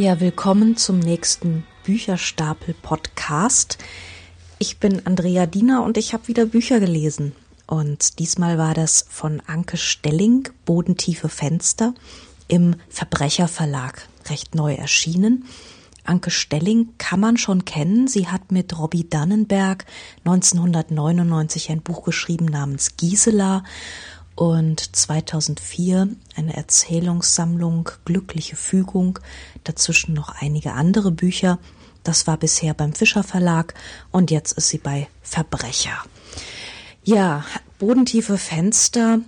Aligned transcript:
Ja, 0.00 0.18
willkommen 0.18 0.78
zum 0.78 0.98
nächsten 0.98 1.66
Bücherstapel-Podcast. 1.84 3.76
Ich 4.58 4.78
bin 4.78 5.04
Andrea 5.04 5.44
Diener 5.44 5.84
und 5.84 5.98
ich 5.98 6.14
habe 6.14 6.26
wieder 6.26 6.46
Bücher 6.46 6.80
gelesen. 6.80 7.34
Und 7.66 8.18
diesmal 8.18 8.56
war 8.56 8.72
das 8.72 9.04
von 9.10 9.42
Anke 9.46 9.76
Stelling, 9.76 10.48
Bodentiefe 10.64 11.28
Fenster, 11.28 11.92
im 12.48 12.76
Verbrecherverlag, 12.88 14.08
recht 14.30 14.54
neu 14.54 14.72
erschienen. 14.72 15.44
Anke 16.04 16.30
Stelling 16.30 16.94
kann 16.96 17.20
man 17.20 17.36
schon 17.36 17.66
kennen. 17.66 18.08
Sie 18.08 18.26
hat 18.26 18.52
mit 18.52 18.78
Robbie 18.78 19.06
Dannenberg 19.06 19.84
1999 20.24 21.70
ein 21.70 21.82
Buch 21.82 22.04
geschrieben 22.04 22.46
namens 22.46 22.96
Gisela 22.96 23.64
und 24.34 24.96
2004 24.96 26.08
eine 26.36 26.56
Erzählungssammlung 26.56 27.90
Glückliche 28.04 28.56
Fügung, 28.56 29.18
dazwischen 29.64 30.14
noch 30.14 30.40
einige 30.40 30.72
andere 30.72 31.10
Bücher. 31.10 31.58
Das 32.02 32.26
war 32.26 32.36
bisher 32.36 32.74
beim 32.74 32.94
Fischer 32.94 33.22
Verlag 33.22 33.74
und 34.10 34.30
jetzt 34.30 34.52
ist 34.52 34.68
sie 34.68 34.78
bei 34.78 35.08
Verbrecher. 35.22 36.04
Ja, 37.04 37.44
bodentiefe 37.78 38.38
Fenster, 38.38 39.20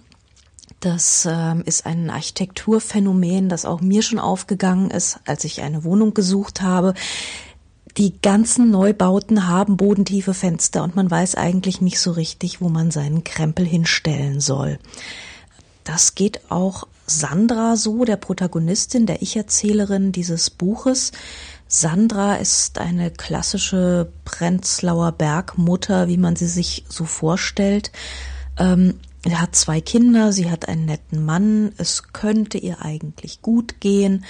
das 0.81 1.27
äh, 1.27 1.61
ist 1.64 1.87
ein 1.87 2.11
Architekturphänomen, 2.11 3.48
das 3.48 3.64
auch 3.64 3.81
mir 3.81 4.03
schon 4.03 4.19
aufgegangen 4.19 4.91
ist, 4.91 5.20
als 5.27 5.44
ich 5.44 5.62
eine 5.62 5.84
Wohnung 5.84 6.12
gesucht 6.12 6.61
habe. 6.61 6.94
Die 7.98 8.20
ganzen 8.22 8.70
Neubauten 8.70 9.48
haben 9.48 9.76
bodentiefe 9.76 10.32
Fenster 10.32 10.82
und 10.82 10.96
man 10.96 11.10
weiß 11.10 11.34
eigentlich 11.34 11.80
nicht 11.80 12.00
so 12.00 12.12
richtig, 12.12 12.60
wo 12.60 12.68
man 12.68 12.90
seinen 12.90 13.22
Krempel 13.22 13.66
hinstellen 13.66 14.40
soll. 14.40 14.78
Das 15.84 16.14
geht 16.14 16.50
auch 16.50 16.86
Sandra 17.06 17.76
so, 17.76 18.04
der 18.04 18.16
Protagonistin, 18.16 19.06
der 19.06 19.20
Ich-Erzählerin 19.20 20.12
dieses 20.12 20.48
Buches. 20.48 21.12
Sandra 21.68 22.36
ist 22.36 22.78
eine 22.78 23.10
klassische 23.10 24.10
Prenzlauer 24.24 25.12
Bergmutter, 25.12 26.08
wie 26.08 26.16
man 26.16 26.36
sie 26.36 26.46
sich 26.46 26.84
so 26.88 27.04
vorstellt. 27.04 27.92
Ähm, 28.58 29.00
sie 29.24 29.36
hat 29.36 29.56
zwei 29.56 29.80
Kinder, 29.80 30.32
sie 30.32 30.50
hat 30.50 30.68
einen 30.68 30.86
netten 30.86 31.24
Mann, 31.24 31.72
es 31.76 32.12
könnte 32.12 32.58
ihr 32.58 32.82
eigentlich 32.82 33.42
gut 33.42 33.80
gehen. 33.80 34.24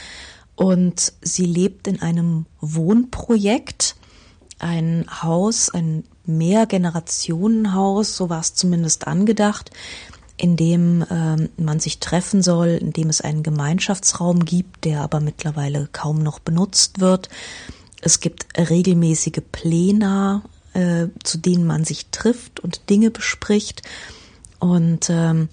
Und 0.56 1.12
sie 1.22 1.46
lebt 1.46 1.86
in 1.88 2.02
einem 2.02 2.46
Wohnprojekt, 2.60 3.96
ein 4.58 5.06
Haus, 5.22 5.70
ein 5.70 6.04
Mehrgenerationenhaus, 6.24 8.16
so 8.16 8.30
war 8.30 8.40
es 8.40 8.54
zumindest 8.54 9.06
angedacht, 9.06 9.70
in 10.36 10.56
dem 10.56 11.04
ähm, 11.10 11.48
man 11.56 11.80
sich 11.80 11.98
treffen 11.98 12.42
soll, 12.42 12.68
in 12.68 12.92
dem 12.92 13.08
es 13.08 13.20
einen 13.20 13.42
Gemeinschaftsraum 13.42 14.44
gibt, 14.44 14.84
der 14.84 15.00
aber 15.00 15.20
mittlerweile 15.20 15.88
kaum 15.92 16.22
noch 16.22 16.38
benutzt 16.38 17.00
wird. 17.00 17.28
Es 18.00 18.20
gibt 18.20 18.46
regelmäßige 18.56 19.42
Pläne, 19.52 20.42
äh, 20.74 21.08
zu 21.22 21.38
denen 21.38 21.66
man 21.66 21.84
sich 21.84 22.06
trifft 22.06 22.60
und 22.60 22.88
Dinge 22.90 23.10
bespricht. 23.10 23.82
Und 24.58 25.10
ähm, 25.10 25.48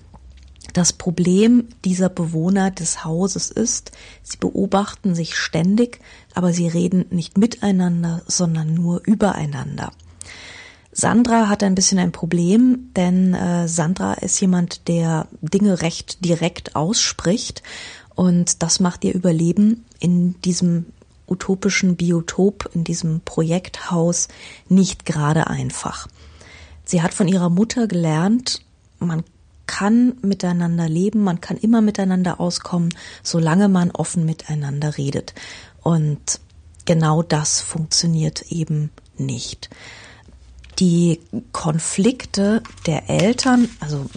das 0.73 0.93
Problem 0.93 1.67
dieser 1.85 2.09
Bewohner 2.09 2.71
des 2.71 3.03
Hauses 3.03 3.51
ist, 3.51 3.91
sie 4.23 4.37
beobachten 4.37 5.15
sich 5.15 5.35
ständig, 5.35 5.99
aber 6.35 6.53
sie 6.53 6.67
reden 6.67 7.05
nicht 7.09 7.37
miteinander, 7.37 8.21
sondern 8.27 8.73
nur 8.73 9.01
übereinander. 9.05 9.91
Sandra 10.91 11.47
hat 11.47 11.63
ein 11.63 11.75
bisschen 11.75 11.99
ein 11.99 12.11
Problem, 12.11 12.89
denn 12.95 13.33
äh, 13.33 13.67
Sandra 13.67 14.13
ist 14.15 14.39
jemand, 14.41 14.87
der 14.87 15.27
Dinge 15.41 15.81
recht 15.81 16.25
direkt 16.25 16.75
ausspricht 16.75 17.63
und 18.15 18.63
das 18.63 18.79
macht 18.79 19.05
ihr 19.05 19.13
Überleben 19.13 19.85
in 19.99 20.39
diesem 20.41 20.87
utopischen 21.27 21.95
Biotop, 21.95 22.69
in 22.73 22.83
diesem 22.83 23.21
Projekthaus 23.21 24.27
nicht 24.67 25.05
gerade 25.05 25.47
einfach. 25.47 26.07
Sie 26.83 27.01
hat 27.03 27.13
von 27.13 27.27
ihrer 27.27 27.49
Mutter 27.49 27.87
gelernt, 27.87 28.61
man 28.97 29.23
kann 29.69 30.15
miteinander 30.23 30.89
leben, 30.89 31.23
man 31.23 31.41
kann 31.41 31.55
immer 31.55 31.81
miteinander 31.81 32.39
auskommen, 32.39 32.89
solange 33.21 33.69
man 33.69 33.91
offen 33.91 34.25
miteinander 34.25 34.97
redet. 34.97 35.35
Und 35.83 36.39
genau 36.85 37.21
das 37.21 37.61
funktioniert 37.61 38.51
eben 38.51 38.89
nicht. 39.15 39.69
Die 40.79 41.19
Konflikte 41.51 42.63
der 42.87 43.11
Eltern, 43.11 43.69
also 43.79 44.09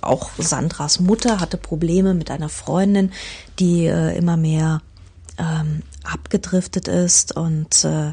auch 0.00 0.30
Sandras 0.36 0.98
Mutter 0.98 1.38
hatte 1.38 1.58
Probleme 1.58 2.12
mit 2.12 2.32
einer 2.32 2.48
Freundin, 2.48 3.12
die 3.60 3.86
äh, 3.86 4.18
immer 4.18 4.36
mehr 4.36 4.82
ähm, 5.38 5.82
abgedriftet 6.02 6.88
ist 6.88 7.36
und 7.36 7.84
äh, 7.84 8.12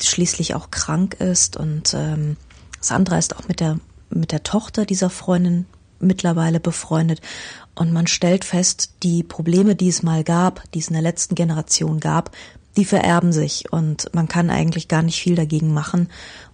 schließlich 0.00 0.54
auch 0.54 0.70
krank 0.70 1.14
ist. 1.14 1.56
Und 1.56 1.94
ähm, 1.94 2.36
Sandra 2.80 3.18
ist 3.18 3.34
auch 3.36 3.48
mit 3.48 3.58
der 3.58 3.80
mit 4.14 4.32
der 4.32 4.42
Tochter 4.42 4.84
dieser 4.86 5.10
Freundin 5.10 5.66
mittlerweile 6.00 6.60
befreundet 6.60 7.20
und 7.74 7.92
man 7.92 8.06
stellt 8.06 8.44
fest, 8.44 8.94
die 9.02 9.22
Probleme, 9.22 9.76
die 9.76 9.88
es 9.88 10.02
mal 10.02 10.24
gab, 10.24 10.70
die 10.72 10.80
es 10.80 10.88
in 10.88 10.94
der 10.94 11.02
letzten 11.02 11.34
Generation 11.34 12.00
gab, 12.00 12.34
die 12.76 12.84
vererben 12.84 13.32
sich 13.32 13.72
und 13.72 14.12
man 14.14 14.28
kann 14.28 14.50
eigentlich 14.50 14.88
gar 14.88 15.02
nicht 15.02 15.20
viel 15.20 15.34
dagegen 15.34 15.72
machen 15.72 16.08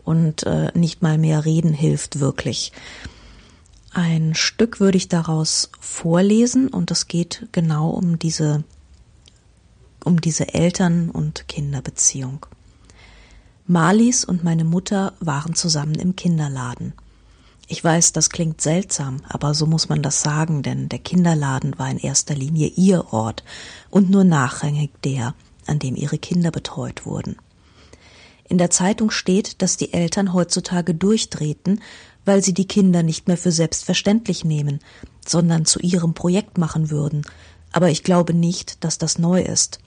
und 0.04 0.44
äh, 0.44 0.70
nicht 0.74 1.02
mal 1.02 1.18
mehr 1.18 1.44
reden 1.44 1.72
hilft 1.72 2.20
wirklich. 2.20 2.72
Ein 3.92 4.34
Stück 4.34 4.80
würde 4.80 4.98
ich 4.98 5.08
daraus 5.08 5.70
vorlesen 5.80 6.68
und 6.68 6.90
es 6.90 7.08
geht 7.08 7.48
genau 7.52 7.90
um 7.90 8.18
diese 8.18 8.64
um 10.04 10.20
diese 10.20 10.54
Eltern- 10.54 11.10
und 11.10 11.48
Kinderbeziehung. 11.48 12.46
Marlies 13.66 14.24
und 14.24 14.44
meine 14.44 14.64
Mutter 14.64 15.12
waren 15.20 15.54
zusammen 15.54 15.96
im 15.96 16.16
Kinderladen. 16.16 16.94
Ich 17.70 17.84
weiß, 17.84 18.12
das 18.12 18.30
klingt 18.30 18.62
seltsam, 18.62 19.20
aber 19.28 19.52
so 19.52 19.66
muss 19.66 19.90
man 19.90 20.02
das 20.02 20.22
sagen, 20.22 20.62
denn 20.62 20.88
der 20.88 21.00
Kinderladen 21.00 21.78
war 21.78 21.90
in 21.90 21.98
erster 21.98 22.34
Linie 22.34 22.68
ihr 22.68 23.12
Ort 23.12 23.44
und 23.90 24.08
nur 24.08 24.24
nachrangig 24.24 24.90
der, 25.04 25.34
an 25.66 25.78
dem 25.78 25.94
ihre 25.94 26.16
Kinder 26.16 26.50
betreut 26.50 27.04
wurden. 27.04 27.36
In 28.48 28.56
der 28.56 28.70
Zeitung 28.70 29.10
steht, 29.10 29.60
dass 29.60 29.76
die 29.76 29.92
Eltern 29.92 30.32
heutzutage 30.32 30.94
durchdrehten, 30.94 31.82
weil 32.24 32.42
sie 32.42 32.54
die 32.54 32.66
Kinder 32.66 33.02
nicht 33.02 33.28
mehr 33.28 33.36
für 33.36 33.52
selbstverständlich 33.52 34.46
nehmen, 34.46 34.80
sondern 35.26 35.66
zu 35.66 35.78
ihrem 35.80 36.14
Projekt 36.14 36.56
machen 36.56 36.88
würden, 36.88 37.26
aber 37.70 37.90
ich 37.90 38.02
glaube 38.02 38.32
nicht, 38.32 38.82
dass 38.82 38.96
das 38.96 39.18
neu 39.18 39.42
ist. 39.42 39.78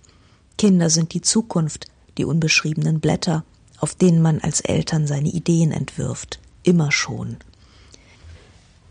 Kinder 0.60 0.92
sind 0.92 1.16
die 1.16 1.22
Zukunft, 1.22 1.88
die 2.20 2.26
unbeschriebenen 2.26 3.00
Blätter, 3.00 3.44
auf 3.80 3.96
denen 3.96 4.22
man 4.22 4.40
als 4.40 4.62
Eltern 4.62 5.08
seine 5.08 5.30
Ideen 5.30 5.72
entwirft, 5.72 6.40
immer 6.62 6.92
schon. 6.92 7.38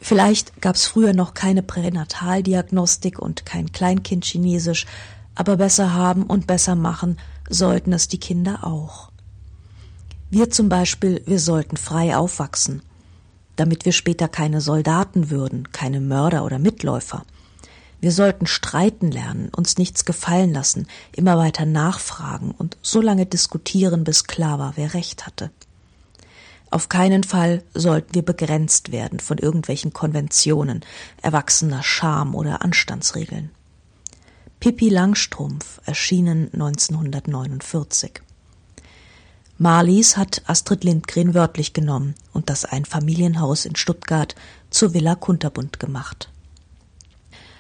Vielleicht 0.01 0.61
gab 0.63 0.77
es 0.77 0.87
früher 0.87 1.13
noch 1.13 1.35
keine 1.35 1.63
Pränataldiagnostik 1.63 3.19
und 3.19 3.45
kein 3.45 3.71
Kleinkindchinesisch, 3.71 4.87
aber 5.35 5.57
besser 5.57 5.93
haben 5.93 6.25
und 6.25 6.47
besser 6.47 6.75
machen 6.75 7.19
sollten 7.49 7.93
es 7.93 8.09
die 8.09 8.19
Kinder 8.21 8.65
auch. 8.65 9.11
Wir 10.31 10.51
zum 10.51 10.69
Beispiel, 10.69 11.23
wir 11.27 11.41
sollten 11.41 11.77
frei 11.77 12.17
aufwachsen, 12.17 12.83
damit 13.57 13.85
wir 13.85 13.93
später 13.93 14.29
keine 14.29 14.61
Soldaten 14.61 15.29
würden, 15.29 15.71
keine 15.73 16.01
Mörder 16.01 16.45
oder 16.45 16.59
Mitläufer. 16.59 17.25
Wir 18.01 18.13
sollten 18.13 18.47
streiten 18.47 19.11
lernen, 19.11 19.51
uns 19.55 19.77
nichts 19.77 20.07
gefallen 20.07 20.55
lassen, 20.55 20.87
immer 21.15 21.37
weiter 21.37 21.67
nachfragen 21.67 22.53
und 22.53 22.79
so 22.81 23.03
lange 23.03 23.27
diskutieren, 23.27 24.05
bis 24.05 24.25
klar 24.25 24.59
war, 24.59 24.73
wer 24.77 24.95
recht 24.95 25.27
hatte. 25.27 25.51
Auf 26.71 26.89
keinen 26.89 27.25
Fall 27.25 27.65
sollten 27.75 28.15
wir 28.15 28.23
begrenzt 28.23 28.93
werden 28.93 29.19
von 29.19 29.39
irgendwelchen 29.39 29.93
Konventionen, 29.93 30.85
erwachsener 31.21 31.83
Scham 31.83 32.35
oder 32.35 32.63
Anstandsregeln. 32.63 33.51
Pippi 34.61 34.89
Langstrumpf, 34.89 35.81
erschienen 35.85 36.51
1949. 36.53 38.21
Marlies 39.59 40.17
hat 40.17 40.43
Astrid 40.47 40.85
Lindgren 40.85 41.35
wörtlich 41.35 41.73
genommen 41.73 42.15
und 42.33 42.49
das 42.49 42.65
Einfamilienhaus 42.65 43.65
in 43.65 43.75
Stuttgart 43.75 44.35
zur 44.71 44.95
Villa 44.95 45.17
Kunterbund 45.17 45.81
gemacht. 45.81 46.31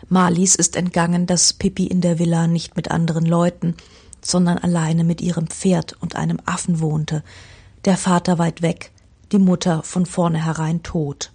Marlies 0.08 0.54
ist 0.54 0.76
entgangen, 0.76 1.26
dass 1.26 1.52
Pippi 1.52 1.86
in 1.86 2.00
der 2.00 2.18
Villa 2.18 2.46
nicht 2.46 2.76
mit 2.76 2.90
anderen 2.90 3.26
Leuten, 3.26 3.76
sondern 4.22 4.58
alleine 4.58 5.04
mit 5.04 5.20
ihrem 5.20 5.48
Pferd 5.48 5.94
und 6.00 6.16
einem 6.16 6.38
Affen 6.46 6.80
wohnte, 6.80 7.22
der 7.84 7.96
Vater 7.96 8.38
weit 8.38 8.62
weg, 8.62 8.92
die 9.32 9.38
Mutter 9.38 9.82
von 9.82 10.06
vornherein 10.06 10.82
tot. 10.82 11.32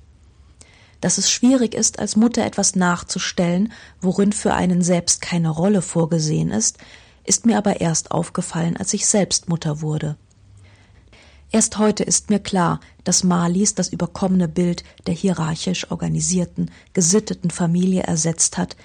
Dass 1.02 1.18
es 1.18 1.30
schwierig 1.30 1.74
ist, 1.74 2.00
als 2.00 2.16
Mutter 2.16 2.46
etwas 2.46 2.76
nachzustellen, 2.76 3.72
worin 4.02 4.34
für 4.34 4.54
einen 4.54 4.82
selbst 4.82 5.22
keine 5.22 5.50
Rolle 5.50 5.82
vorgesehen 5.82 6.52
ist, 6.52 6.78
ist 7.24 7.46
mir 7.46 7.58
aber 7.58 7.82
erst 7.82 8.12
aufgefallen, 8.12 8.78
als 8.78 8.94
ich 8.94 9.06
selbst 9.06 9.50
Mutter 9.50 9.82
wurde. 9.82 10.18
Erst 11.52 11.78
heute 11.78 12.04
ist 12.04 12.30
mir 12.30 12.40
klar, 12.40 12.80
dass 13.04 13.24
Marlies 13.24 13.76
das 13.76 13.90
überkommene 13.90 14.48
Bild 14.48 14.84
der 15.08 15.14
hierarchisch 15.14 15.90
organisierten, 15.92 16.72
gesitteten 16.94 17.50
Familie 17.50 18.04
ersetzt 18.04 18.58
hat, 18.58 18.76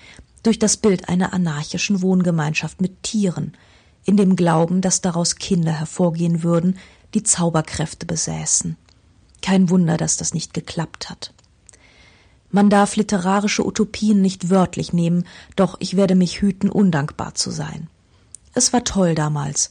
durch 0.42 0.58
das 0.58 0.76
Bild 0.76 1.08
einer 1.08 1.32
anarchischen 1.32 2.02
Wohngemeinschaft 2.02 2.80
mit 2.80 3.02
Tieren, 3.02 3.56
in 4.04 4.16
dem 4.16 4.36
Glauben, 4.36 4.80
dass 4.80 5.00
daraus 5.00 5.36
Kinder 5.36 5.72
hervorgehen 5.72 6.42
würden, 6.42 6.78
die 7.14 7.22
Zauberkräfte 7.22 8.06
besäßen. 8.06 8.76
Kein 9.42 9.70
Wunder, 9.70 9.96
dass 9.96 10.16
das 10.16 10.34
nicht 10.34 10.54
geklappt 10.54 11.10
hat. 11.10 11.32
Man 12.50 12.68
darf 12.68 12.96
literarische 12.96 13.64
Utopien 13.64 14.20
nicht 14.20 14.50
wörtlich 14.50 14.92
nehmen, 14.92 15.24
doch 15.54 15.76
ich 15.78 15.96
werde 15.96 16.16
mich 16.16 16.40
hüten, 16.40 16.68
undankbar 16.68 17.34
zu 17.34 17.50
sein. 17.50 17.88
Es 18.54 18.72
war 18.72 18.82
toll 18.82 19.14
damals, 19.14 19.68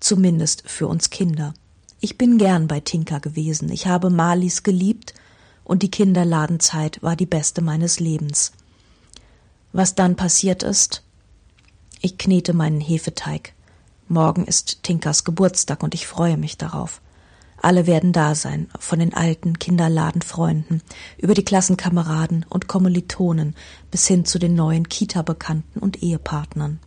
zumindest 0.00 0.68
für 0.68 0.88
uns 0.88 1.10
Kinder. 1.10 1.54
Ich 2.00 2.18
bin 2.18 2.38
gern 2.38 2.66
bei 2.66 2.80
Tinka 2.80 3.18
gewesen, 3.18 3.70
ich 3.70 3.86
habe 3.86 4.10
Malis 4.10 4.64
geliebt 4.64 5.14
und 5.64 5.82
die 5.82 5.90
Kinderladenzeit 5.90 7.02
war 7.02 7.14
die 7.14 7.26
beste 7.26 7.60
meines 7.62 8.00
Lebens. 8.00 8.52
Was 9.72 9.94
dann 9.94 10.16
passiert 10.16 10.62
ist? 10.62 11.02
Ich 12.00 12.18
knete 12.18 12.52
meinen 12.52 12.80
Hefeteig. 12.80 13.52
Morgen 14.08 14.44
ist 14.44 14.82
Tinkas 14.82 15.24
Geburtstag 15.24 15.82
und 15.82 15.94
ich 15.94 16.06
freue 16.06 16.36
mich 16.36 16.56
darauf. 16.56 17.00
Alle 17.60 17.86
werden 17.86 18.12
da 18.12 18.34
sein, 18.34 18.68
von 18.78 19.00
den 19.00 19.14
alten 19.14 19.58
Kinderladenfreunden, 19.58 20.82
über 21.18 21.34
die 21.34 21.44
Klassenkameraden 21.44 22.46
und 22.48 22.68
Kommilitonen 22.68 23.56
bis 23.90 24.06
hin 24.06 24.24
zu 24.24 24.38
den 24.38 24.54
neuen 24.54 24.88
Kita-Bekannten 24.88 25.80
und 25.80 26.02
Ehepartnern. 26.02 26.78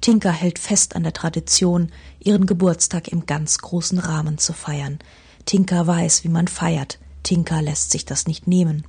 Tinka 0.00 0.30
hält 0.30 0.58
fest 0.58 0.96
an 0.96 1.02
der 1.04 1.12
Tradition, 1.12 1.90
ihren 2.20 2.46
Geburtstag 2.46 3.08
im 3.08 3.26
ganz 3.26 3.58
großen 3.58 3.98
Rahmen 3.98 4.38
zu 4.38 4.52
feiern. 4.52 4.98
Tinka 5.44 5.86
weiß, 5.86 6.24
wie 6.24 6.28
man 6.28 6.48
feiert, 6.48 6.98
Tinka 7.22 7.60
lässt 7.60 7.90
sich 7.90 8.04
das 8.04 8.26
nicht 8.26 8.46
nehmen. 8.46 8.84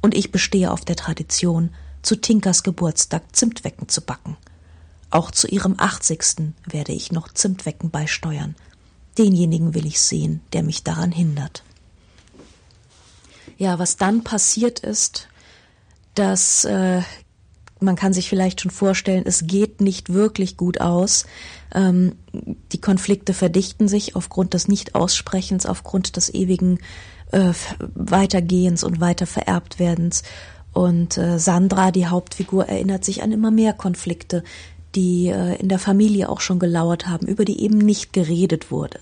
Und 0.00 0.14
ich 0.14 0.32
bestehe 0.32 0.70
auf 0.70 0.84
der 0.84 0.96
Tradition, 0.96 1.70
zu 2.02 2.16
Tinkas 2.16 2.62
Geburtstag 2.62 3.34
Zimtwecken 3.34 3.88
zu 3.88 4.00
backen. 4.00 4.36
Auch 5.10 5.30
zu 5.30 5.48
ihrem 5.48 5.74
achtzigsten 5.78 6.54
werde 6.64 6.92
ich 6.92 7.12
noch 7.12 7.28
Zimtwecken 7.32 7.90
beisteuern. 7.90 8.54
Denjenigen 9.20 9.74
will 9.74 9.84
ich 9.84 10.00
sehen, 10.00 10.40
der 10.54 10.62
mich 10.62 10.82
daran 10.82 11.12
hindert. 11.12 11.62
Ja, 13.58 13.78
was 13.78 13.98
dann 13.98 14.24
passiert 14.24 14.78
ist, 14.78 15.28
dass 16.14 16.64
äh, 16.64 17.02
man 17.80 17.96
kann 17.96 18.14
sich 18.14 18.30
vielleicht 18.30 18.62
schon 18.62 18.70
vorstellen, 18.70 19.24
es 19.26 19.46
geht 19.46 19.82
nicht 19.82 20.10
wirklich 20.10 20.56
gut 20.56 20.80
aus. 20.80 21.26
Ähm, 21.74 22.16
die 22.32 22.80
Konflikte 22.80 23.34
verdichten 23.34 23.88
sich 23.88 24.16
aufgrund 24.16 24.54
des 24.54 24.68
Nichtaussprechens, 24.68 25.66
aufgrund 25.66 26.16
des 26.16 26.32
ewigen 26.32 26.78
äh, 27.30 27.52
Weitergehens 27.94 28.84
und 28.84 29.02
weiter 29.02 29.26
Vererbtwerdens. 29.26 30.22
Und 30.72 31.18
äh, 31.18 31.38
Sandra, 31.38 31.90
die 31.90 32.06
Hauptfigur, 32.06 32.66
erinnert 32.66 33.04
sich 33.04 33.22
an 33.22 33.32
immer 33.32 33.50
mehr 33.50 33.74
Konflikte, 33.74 34.44
die 34.94 35.28
äh, 35.28 35.56
in 35.56 35.68
der 35.68 35.78
Familie 35.78 36.28
auch 36.28 36.40
schon 36.40 36.58
gelauert 36.58 37.06
haben, 37.06 37.26
über 37.26 37.44
die 37.44 37.62
eben 37.62 37.78
nicht 37.78 38.12
geredet 38.12 38.70
wurde. 38.70 39.00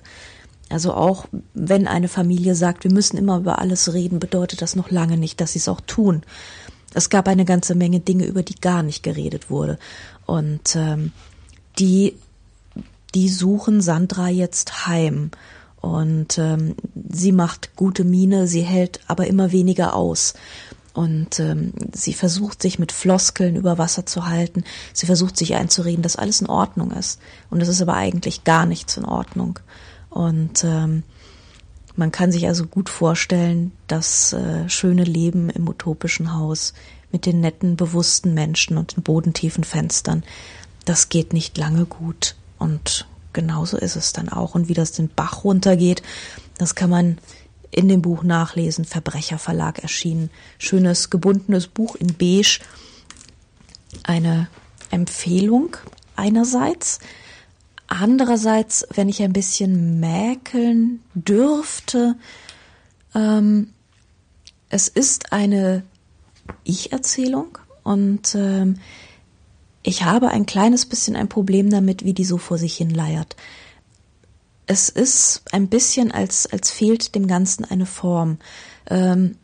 Also 0.69 0.93
auch 0.93 1.27
wenn 1.55 1.87
eine 1.87 2.09
Familie 2.09 2.55
sagt, 2.55 2.85
wir 2.85 2.93
müssen 2.93 3.17
immer 3.17 3.39
über 3.39 3.59
alles 3.59 3.93
reden, 3.95 4.21
bedeutet 4.21 4.61
das 4.61 4.77
noch 4.77 4.91
lange 4.91 5.17
nicht, 5.17 5.41
dass 5.41 5.53
sie 5.53 5.61
es 5.61 5.69
auch 5.69 5.81
tun. 5.81 6.23
Es 6.95 7.11
gab 7.11 7.29
eine 7.29 7.45
ganze 7.45 7.75
Menge 7.75 8.01
Dinge, 8.01 8.27
über 8.27 8.43
die 8.43 8.55
gar 8.55 8.83
nicht 8.83 9.03
geredet 9.03 9.51
wurde. 9.51 9.79
Und 10.27 10.77
ähm, 10.77 11.13
die, 11.79 12.17
die 13.15 13.29
suchen 13.29 13.81
Sandra 13.81 14.29
jetzt 14.29 14.87
heim. 14.87 15.31
Und 15.81 16.39
ähm, 16.39 16.75
sie 17.09 17.33
macht 17.33 17.77
gute 17.77 18.05
Miene, 18.05 18.47
sie 18.47 18.63
hält 18.63 19.01
aber 19.07 19.27
immer 19.27 19.53
weniger 19.53 19.95
aus. 19.95 20.35
Und 20.99 21.39
ähm, 21.39 21.73
sie 21.93 22.13
versucht 22.13 22.61
sich 22.61 22.81
mit 22.81 22.91
Floskeln 22.91 23.55
über 23.55 23.79
Wasser 23.79 24.05
zu 24.05 24.27
halten. 24.27 24.65
Sie 24.93 25.07
versucht 25.07 25.37
sich 25.37 25.55
einzureden, 25.55 26.03
dass 26.03 26.17
alles 26.17 26.41
in 26.41 26.49
Ordnung 26.49 26.91
ist. 26.91 27.21
Und 27.51 27.61
es 27.61 27.69
ist 27.69 27.81
aber 27.81 27.95
eigentlich 27.95 28.43
gar 28.43 28.67
nichts 28.67 28.97
in 28.97 29.05
Ordnung. 29.05 29.61
Und 30.11 30.65
ähm, 30.65 31.05
man 31.95 32.11
kann 32.11 32.33
sich 32.33 32.49
also 32.49 32.67
gut 32.67 32.89
vorstellen, 32.89 33.71
das 33.87 34.33
äh, 34.33 34.69
schöne 34.69 35.05
Leben 35.05 35.51
im 35.51 35.69
utopischen 35.69 36.35
Haus 36.35 36.75
mit 37.13 37.27
den 37.27 37.43
netten, 37.43 37.77
bewussten 37.77 38.35
Menschen 38.35 38.77
und 38.77 38.97
den 38.97 39.05
bodentiefen 39.05 39.63
Fenstern, 39.63 40.25
das 40.85 41.11
geht 41.11 41.33
nicht 41.33 41.57
lange 41.57 41.87
gut. 41.87 42.35
Und 42.59 43.07
genauso 43.33 43.77
ist 43.77 43.95
es 43.95 44.13
dann 44.13 44.31
auch. 44.31 44.57
Und 44.57 44.69
wie 44.69 44.75
das 44.75 44.91
den 44.91 45.11
Bach 45.11 45.45
runtergeht, 45.45 46.03
das 46.59 46.75
kann 46.75 46.91
man 46.91 47.19
in 47.71 47.89
dem 47.89 48.03
Buch 48.03 48.23
nachlesen. 48.23 48.85
Verbrecherverlag 48.85 49.81
erschienen. 49.81 50.31
Schönes 50.59 51.11
gebundenes 51.11 51.67
Buch 51.67 51.97
in 51.97 52.15
Beige. 52.15 52.61
Eine 54.03 54.49
Empfehlung 54.91 55.77
einerseits. 56.17 57.01
Andererseits, 57.87 58.87
wenn 58.95 59.09
ich 59.09 59.23
ein 59.23 59.33
bisschen 59.33 59.99
mäkeln 59.99 61.01
dürfte, 61.15 62.17
ähm, 63.15 63.73
es 64.69 64.89
ist 64.89 65.33
eine 65.33 65.85
Ich-Erzählung 66.65 67.59
und 67.83 68.35
ähm, 68.35 68.77
ich 69.83 70.05
habe 70.05 70.29
ein 70.29 70.45
kleines 70.45 70.85
bisschen 70.85 71.17
ein 71.17 71.31
Problem 71.31 71.71
damit, 71.71 72.05
wie 72.05 72.13
die 72.13 72.27
so 72.27 72.37
vor 72.37 72.59
sich 72.59 72.77
hin 72.77 72.91
leiert 72.91 73.37
es 74.69 74.91
ist 74.91 75.43
ein 75.51 75.69
bisschen, 75.69 76.13
als, 76.13 76.47
als 76.47 76.71
fehlt 76.71 77.15
dem 77.15 77.27
Ganzen 77.27 77.65
eine 77.65 77.87
Form. 77.87 78.39
Ähm, 78.89 79.37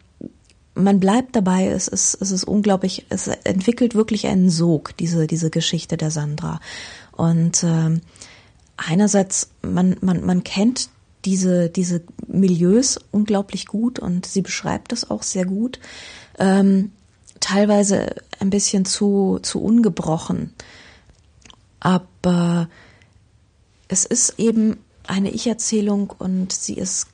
man 0.74 1.00
bleibt 1.00 1.34
dabei, 1.34 1.68
es 1.68 1.88
ist, 1.88 2.18
es 2.20 2.30
ist 2.30 2.44
unglaublich, 2.44 3.06
es 3.08 3.28
entwickelt 3.28 3.94
wirklich 3.94 4.26
einen 4.26 4.50
Sog, 4.50 4.96
diese, 4.98 5.26
diese 5.26 5.50
Geschichte 5.50 5.96
der 5.96 6.10
Sandra. 6.10 6.60
Und 7.12 7.64
ähm, 7.64 8.02
einerseits, 8.76 9.48
man, 9.62 9.96
man, 10.02 10.24
man 10.26 10.44
kennt 10.44 10.90
diese, 11.24 11.70
diese 11.70 12.02
Milieus 12.26 13.00
unglaublich 13.10 13.66
gut 13.66 13.98
und 13.98 14.26
sie 14.26 14.42
beschreibt 14.42 14.92
es 14.92 15.10
auch 15.10 15.22
sehr 15.22 15.46
gut. 15.46 15.80
Ähm, 16.38 16.92
teilweise 17.40 18.14
ein 18.40 18.50
bisschen 18.50 18.84
zu, 18.84 19.38
zu 19.42 19.62
ungebrochen. 19.62 20.52
Aber 21.80 22.68
es 23.88 24.04
ist 24.04 24.38
eben 24.38 24.76
eine 25.06 25.30
Ich-Erzählung 25.30 26.14
und 26.18 26.52
sie 26.52 26.74
ist 26.74 27.06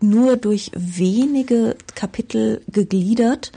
nur 0.00 0.36
durch 0.36 0.70
wenige 0.74 1.76
Kapitel 1.94 2.62
gegliedert 2.68 3.52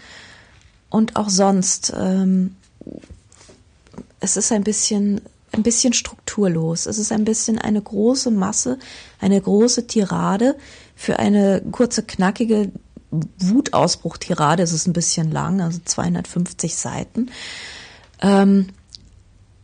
und 0.89 1.15
auch 1.15 1.29
sonst. 1.29 1.93
Ähm, 1.97 2.55
es 4.19 4.37
ist 4.37 4.51
ein 4.51 4.63
bisschen 4.63 5.21
ein 5.55 5.63
bisschen 5.63 5.93
strukturlos. 5.93 6.85
Es 6.85 6.97
ist 6.97 7.11
ein 7.11 7.25
bisschen 7.25 7.59
eine 7.59 7.81
große 7.81 8.31
Masse, 8.31 8.77
eine 9.19 9.39
große 9.39 9.87
Tirade 9.87 10.55
für 10.95 11.19
eine 11.19 11.61
kurze, 11.71 12.03
knackige 12.03 12.71
Wutausbruch-Tirade. 13.11 14.63
Es 14.63 14.73
ist 14.73 14.87
ein 14.87 14.93
bisschen 14.93 15.31
lang, 15.31 15.61
also 15.61 15.79
250 15.83 16.75
Seiten. 16.75 17.31
Ähm, 18.21 18.67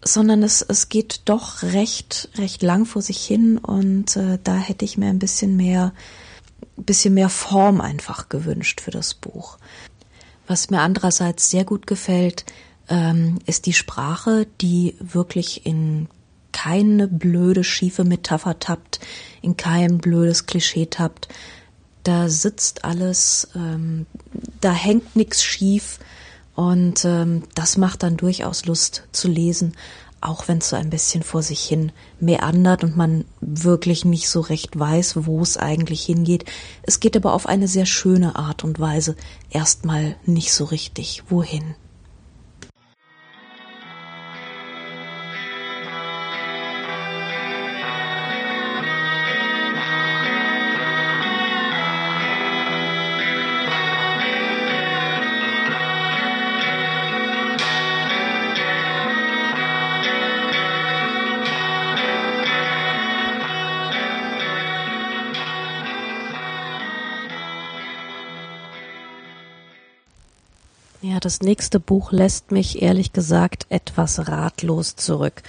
sondern 0.04 0.44
es, 0.44 0.62
es 0.62 0.90
geht 0.90 1.22
doch 1.26 1.62
recht, 1.64 2.30
recht 2.36 2.64
lang 2.64 2.86
vor 2.86 3.02
sich 3.02 3.24
hin 3.24 3.58
und 3.58 4.16
äh, 4.16 4.40
da 4.44 4.56
hätte 4.58 4.86
ich 4.86 4.98
mir 4.98 5.10
ein 5.10 5.20
bisschen 5.20 5.56
mehr, 5.56 5.94
bisschen 6.76 7.14
mehr 7.14 7.30
Form 7.30 7.82
einfach 7.82 8.30
gewünscht 8.30 8.82
für 8.82 8.92
das 8.92 9.14
Buch. 9.14 9.58
Was 10.48 10.70
mir 10.70 10.82
andererseits 10.82 11.50
sehr 11.50 11.66
gut 11.66 11.86
gefällt, 11.86 12.46
ähm, 12.90 13.40
ist 13.46 13.68
die 13.68 13.74
Sprache, 13.74 14.48
die 14.60 14.96
wirklich 15.00 15.66
in 15.66 16.08
keine 16.52 17.08
blöde, 17.08 17.64
schiefe 17.64 18.04
Metapher 18.04 18.60
tappt, 18.60 19.00
in 19.42 19.56
kein 19.56 20.00
blödes 20.00 20.46
Klischee 20.48 20.88
tappt. 20.88 21.30
Da 22.04 22.30
sitzt 22.30 22.84
alles, 22.84 23.50
ähm, 23.56 24.08
da 24.60 24.74
hängt 24.74 25.16
nichts 25.16 25.44
schief, 25.44 26.00
und 26.56 27.06
ähm, 27.06 27.44
das 27.56 27.78
macht 27.78 28.04
dann 28.04 28.18
durchaus 28.18 28.66
Lust 28.66 29.08
zu 29.12 29.28
lesen, 29.28 29.74
auch 30.22 30.48
wenn 30.48 30.60
es 30.60 30.70
so 30.70 30.76
ein 30.76 30.90
bisschen 30.90 31.24
vor 31.24 31.42
sich 31.42 31.62
hin 31.62 31.92
meandert 32.20 32.84
und 32.84 32.96
man 32.96 33.26
wirklich 33.42 34.06
nicht 34.06 34.30
so 34.30 34.42
recht 34.42 34.78
weiß, 34.78 35.26
wo 35.26 35.42
es 35.42 35.58
eigentlich 35.58 36.04
hingeht. 36.04 36.46
Es 36.84 37.00
geht 37.00 37.18
aber 37.18 37.34
auf 37.34 37.48
eine 37.48 37.68
sehr 37.68 37.88
schöne 37.88 38.36
Art 38.36 38.64
und 38.64 38.80
Weise 38.80 39.16
erstmal 39.50 40.16
nicht 40.26 40.54
so 40.54 40.66
richtig 40.66 41.24
wohin. 41.30 41.76
Das 71.26 71.42
nächste 71.42 71.80
Buch 71.80 72.12
lässt 72.12 72.52
mich 72.52 72.82
ehrlich 72.82 73.14
gesagt 73.14 73.66
etwas 73.70 74.28
ratlos 74.28 74.96
zurück. 74.96 75.44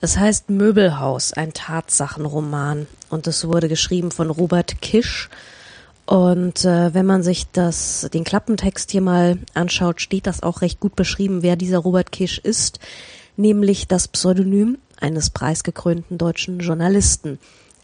Es 0.00 0.18
heißt 0.18 0.50
Möbelhaus, 0.50 1.32
ein 1.32 1.52
Tatsachenroman 1.52 2.86
und 3.08 3.26
es 3.26 3.46
wurde 3.46 3.68
geschrieben 3.68 4.10
von 4.10 4.30
Robert 4.30 4.82
Kisch. 4.82 5.30
Und 6.06 6.64
äh, 6.64 6.92
wenn 6.92 7.06
man 7.06 7.22
sich 7.22 7.46
das, 7.52 8.08
den 8.12 8.24
Klappentext 8.24 8.90
hier 8.90 9.00
mal 9.00 9.38
anschaut, 9.54 10.00
steht 10.00 10.26
das 10.26 10.42
auch 10.42 10.60
recht 10.60 10.80
gut 10.80 10.96
beschrieben, 10.96 11.42
wer 11.42 11.54
dieser 11.54 11.78
Robert 11.78 12.10
Kisch 12.10 12.38
ist, 12.38 12.80
nämlich 13.36 13.86
das 13.86 14.08
Pseudonym 14.08 14.78
eines 15.00 15.30
preisgekrönten 15.30 16.18
deutschen 16.18 16.58
Journalisten, 16.58 17.38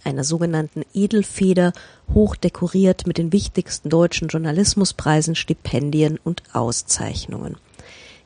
einer 0.08 0.24
sogenannten 0.24 0.84
Edelfeder, 0.94 1.72
hochdekoriert 2.12 3.06
mit 3.06 3.18
den 3.18 3.32
wichtigsten 3.32 3.88
deutschen 3.90 4.28
Journalismuspreisen, 4.28 5.34
Stipendien 5.34 6.18
und 6.22 6.42
Auszeichnungen. 6.52 7.56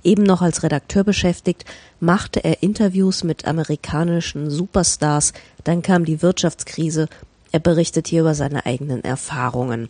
Eben 0.04 0.22
noch 0.24 0.42
als 0.42 0.62
Redakteur 0.62 1.04
beschäftigt, 1.04 1.64
machte 2.00 2.42
er 2.42 2.62
Interviews 2.62 3.22
mit 3.22 3.46
amerikanischen 3.46 4.50
Superstars, 4.50 5.32
dann 5.64 5.82
kam 5.82 6.04
die 6.04 6.22
Wirtschaftskrise, 6.22 7.08
er 7.52 7.60
berichtet 7.60 8.08
hier 8.08 8.22
über 8.22 8.34
seine 8.34 8.66
eigenen 8.66 9.04
Erfahrungen. 9.04 9.88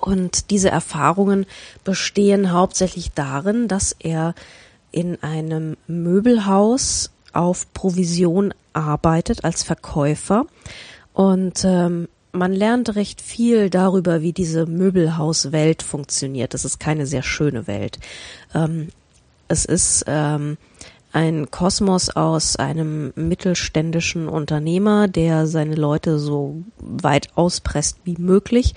Und 0.00 0.50
diese 0.50 0.70
Erfahrungen 0.70 1.46
bestehen 1.84 2.52
hauptsächlich 2.52 3.12
darin, 3.12 3.68
dass 3.68 3.94
er 3.98 4.34
in 4.92 5.22
einem 5.22 5.76
Möbelhaus 5.86 7.10
auf 7.32 7.72
Provision 7.72 8.54
arbeitet 8.72 9.44
als 9.44 9.62
Verkäufer 9.62 10.46
und 11.12 11.64
ähm, 11.64 12.08
man 12.32 12.52
lernt 12.52 12.94
recht 12.94 13.20
viel 13.20 13.70
darüber, 13.70 14.22
wie 14.22 14.32
diese 14.32 14.66
Möbelhauswelt 14.66 15.82
funktioniert. 15.82 16.54
Das 16.54 16.64
ist 16.64 16.78
keine 16.78 17.06
sehr 17.06 17.22
schöne 17.22 17.66
Welt. 17.66 17.98
Ähm, 18.54 18.88
es 19.48 19.64
ist 19.64 20.04
ähm, 20.06 20.56
ein 21.12 21.50
Kosmos 21.50 22.10
aus 22.10 22.56
einem 22.56 23.12
mittelständischen 23.16 24.28
Unternehmer, 24.28 25.08
der 25.08 25.46
seine 25.46 25.74
Leute 25.74 26.18
so 26.18 26.62
weit 26.78 27.28
auspresst 27.34 27.98
wie 28.04 28.16
möglich. 28.16 28.74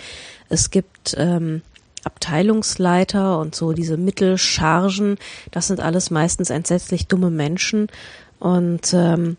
Es 0.49 0.71
gibt 0.71 1.15
ähm, 1.17 1.61
Abteilungsleiter 2.03 3.39
und 3.39 3.55
so 3.55 3.73
diese 3.73 3.97
Mittelchargen. 3.97 5.17
Das 5.51 5.67
sind 5.67 5.79
alles 5.79 6.09
meistens 6.09 6.49
entsetzlich 6.49 7.07
dumme 7.07 7.29
Menschen. 7.29 7.87
Und 8.39 8.93
ähm, 8.93 9.37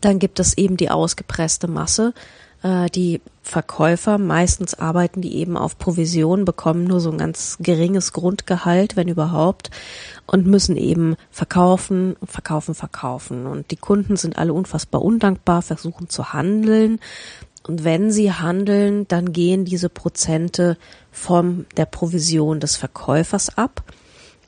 dann 0.00 0.18
gibt 0.18 0.40
es 0.40 0.56
eben 0.56 0.76
die 0.76 0.90
ausgepresste 0.90 1.68
Masse, 1.68 2.14
äh, 2.62 2.90
die 2.90 3.20
Verkäufer, 3.42 4.18
meistens 4.18 4.74
arbeiten 4.74 5.22
die 5.22 5.36
eben 5.36 5.56
auf 5.56 5.78
Provision, 5.78 6.44
bekommen 6.44 6.84
nur 6.84 7.00
so 7.00 7.10
ein 7.10 7.18
ganz 7.18 7.56
geringes 7.60 8.12
Grundgehalt, 8.12 8.96
wenn 8.96 9.08
überhaupt, 9.08 9.70
und 10.26 10.46
müssen 10.46 10.76
eben 10.76 11.16
verkaufen, 11.30 12.16
verkaufen, 12.24 12.74
verkaufen. 12.74 13.46
Und 13.46 13.70
die 13.70 13.76
Kunden 13.76 14.16
sind 14.16 14.38
alle 14.38 14.52
unfassbar 14.52 15.02
undankbar, 15.02 15.62
versuchen 15.62 16.08
zu 16.08 16.32
handeln. 16.32 17.00
Und 17.66 17.84
wenn 17.84 18.10
sie 18.12 18.32
handeln, 18.32 19.08
dann 19.08 19.32
gehen 19.32 19.64
diese 19.64 19.88
Prozente 19.88 20.76
von 21.10 21.66
der 21.76 21.86
Provision 21.86 22.60
des 22.60 22.76
Verkäufers 22.76 23.56
ab. 23.58 23.82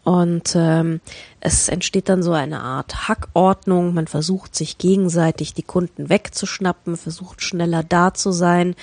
Und 0.04 0.54
ähm, 0.56 1.00
es 1.40 1.68
entsteht 1.68 2.08
dann 2.08 2.22
so 2.22 2.32
eine 2.32 2.60
Art 2.60 3.08
Hackordnung. 3.08 3.94
Man 3.94 4.08
versucht 4.08 4.54
sich 4.56 4.78
gegenseitig 4.78 5.54
die 5.54 5.62
Kunden 5.62 6.08
wegzuschnappen, 6.08 6.96
versucht 6.96 7.42
schneller 7.42 7.84
da 7.84 8.12
zu 8.12 8.32
sein. 8.32 8.74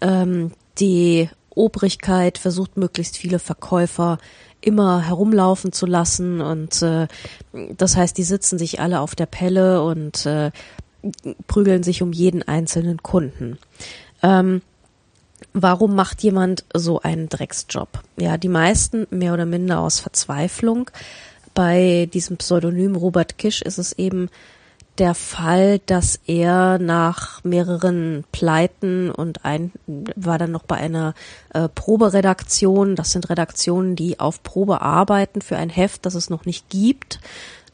Ähm, 0.00 0.52
die 0.78 1.28
Obrigkeit 1.50 2.38
versucht 2.38 2.76
möglichst 2.76 3.16
viele 3.16 3.38
Verkäufer 3.38 4.18
immer 4.60 5.02
herumlaufen 5.02 5.72
zu 5.72 5.86
lassen 5.86 6.40
und 6.40 6.82
äh, 6.82 7.08
das 7.76 7.96
heißt, 7.96 8.16
die 8.16 8.22
sitzen 8.22 8.58
sich 8.58 8.80
alle 8.80 9.00
auf 9.00 9.14
der 9.14 9.26
Pelle 9.26 9.82
und 9.82 10.24
äh, 10.24 10.52
prügeln 11.48 11.82
sich 11.82 12.00
um 12.00 12.12
jeden 12.12 12.42
einzelnen 12.42 13.02
Kunden. 13.02 13.58
Ähm, 14.22 14.62
warum 15.52 15.94
macht 15.94 16.22
jemand 16.22 16.64
so 16.74 17.00
einen 17.00 17.28
Drecksjob? 17.28 17.88
Ja, 18.16 18.36
die 18.36 18.48
meisten 18.48 19.06
mehr 19.10 19.34
oder 19.34 19.46
minder 19.46 19.80
aus 19.80 20.00
Verzweiflung. 20.00 20.90
Bei 21.54 22.08
diesem 22.12 22.38
Pseudonym 22.38 22.96
Robert 22.96 23.38
Kisch 23.38 23.62
ist 23.62 23.78
es 23.78 23.92
eben 23.92 24.30
der 24.98 25.14
Fall, 25.14 25.78
dass 25.80 26.20
er 26.26 26.78
nach 26.78 27.42
mehreren 27.44 28.24
Pleiten 28.30 29.10
und 29.10 29.44
ein 29.44 29.72
war 30.16 30.38
dann 30.38 30.50
noch 30.50 30.64
bei 30.64 30.76
einer 30.76 31.14
äh, 31.54 31.68
Proberedaktion, 31.68 32.94
das 32.94 33.12
sind 33.12 33.30
Redaktionen, 33.30 33.96
die 33.96 34.20
auf 34.20 34.42
Probe 34.42 34.82
arbeiten 34.82 35.40
für 35.40 35.56
ein 35.56 35.70
Heft, 35.70 36.04
das 36.04 36.14
es 36.14 36.28
noch 36.28 36.44
nicht 36.44 36.68
gibt 36.68 37.20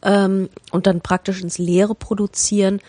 ähm, 0.02 0.48
und 0.70 0.86
dann 0.86 1.00
praktisch 1.00 1.42
ins 1.42 1.58
Leere 1.58 1.94
produzieren. 1.94 2.80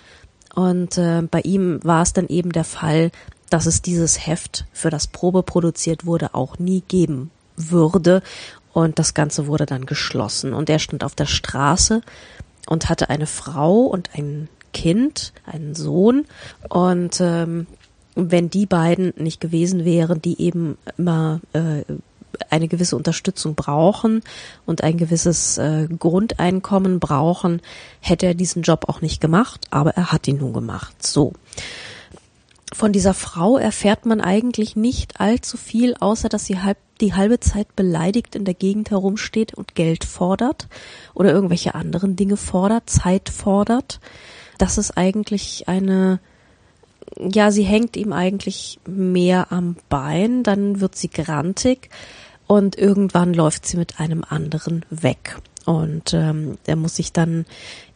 Und 0.54 0.98
äh, 0.98 1.22
bei 1.24 1.42
ihm 1.42 1.80
war 1.84 2.04
es 2.04 2.14
dann 2.14 2.28
eben 2.28 2.52
der 2.52 2.64
Fall, 2.64 3.12
dass 3.50 3.66
es 3.66 3.82
dieses 3.82 4.26
Heft, 4.26 4.66
für 4.74 4.90
das 4.90 5.08
Probe 5.08 5.44
produziert 5.44 6.06
wurde, 6.06 6.34
auch 6.34 6.60
nie 6.60 6.84
geben 6.88 7.32
würde. 7.56 8.22
Und 8.74 9.00
das 9.00 9.14
Ganze 9.14 9.48
wurde 9.48 9.66
dann 9.66 9.86
geschlossen. 9.86 10.54
Und 10.54 10.70
er 10.70 10.80
stand 10.80 11.04
auf 11.04 11.16
der 11.16 11.26
Straße 11.26 12.02
und 12.68 12.90
hatte 12.90 13.10
eine 13.10 13.26
Frau 13.26 13.82
und 13.82 14.12
ein 14.16 14.48
Kind, 14.74 15.34
einen 15.46 15.76
Sohn. 15.76 16.26
Und 16.70 17.20
ähm, 17.20 17.68
wenn 18.16 18.50
die 18.50 18.66
beiden 18.66 19.14
nicht 19.18 19.42
gewesen 19.42 19.86
wären, 19.86 20.22
die 20.22 20.42
eben 20.42 20.78
immer 20.98 21.42
äh, 21.54 21.84
eine 22.50 22.68
gewisse 22.68 22.96
Unterstützung 22.96 23.56
brauchen 23.56 24.22
und 24.66 24.84
ein 24.84 24.98
gewisses 24.98 25.58
äh, 25.58 25.88
Grundeinkommen 25.88 27.00
brauchen, 27.00 27.62
hätte 28.00 28.28
er 28.28 28.34
diesen 28.34 28.62
Job 28.62 28.86
auch 28.88 29.02
nicht 29.02 29.20
gemacht, 29.20 29.68
aber 29.72 29.92
er 29.92 30.12
hat 30.12 30.28
ihn 30.28 30.38
nun 30.38 30.54
gemacht. 30.54 31.06
So 31.06 31.34
von 32.74 32.92
dieser 32.92 33.14
Frau 33.14 33.58
erfährt 33.58 34.06
man 34.06 34.22
eigentlich 34.22 34.76
nicht 34.76 35.20
allzu 35.20 35.58
viel, 35.58 35.96
außer 36.00 36.30
dass 36.30 36.46
sie 36.46 36.60
halb, 36.60 36.78
die 37.02 37.14
halbe 37.14 37.40
Zeit 37.40 37.76
beleidigt 37.76 38.36
in 38.36 38.46
der 38.46 38.54
Gegend 38.54 38.92
herumsteht 38.92 39.54
und 39.54 39.76
Geld 39.76 40.04
fordert 40.04 40.68
oder 41.14 41.32
irgendwelche 41.32 41.74
anderen 41.74 42.16
Dinge 42.16 42.38
fordert, 42.38 42.90
Zeit 42.90 43.30
fordert. 43.30 44.00
Das 44.58 44.78
ist 44.78 44.98
eigentlich 44.98 45.68
eine, 45.68 46.20
ja, 47.18 47.52
sie 47.52 47.64
hängt 47.64 47.98
ihm 47.98 48.14
eigentlich 48.14 48.80
mehr 48.86 49.52
am 49.52 49.78
Bein, 49.90 50.44
dann 50.44 50.80
wird 50.80 50.96
sie 50.96 51.10
grantig 51.10 51.90
und 52.46 52.78
irgendwann 52.78 53.34
läuft 53.34 53.66
sie 53.66 53.78
mit 53.78 54.00
einem 54.00 54.24
anderen 54.28 54.86
weg. 54.90 55.38
Und 55.66 56.14
ähm, 56.14 56.58
er 56.66 56.76
muss 56.76 56.96
sich 56.96 57.14
dann 57.14 57.46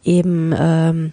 eben 0.04 0.54
ähm, 0.56 1.12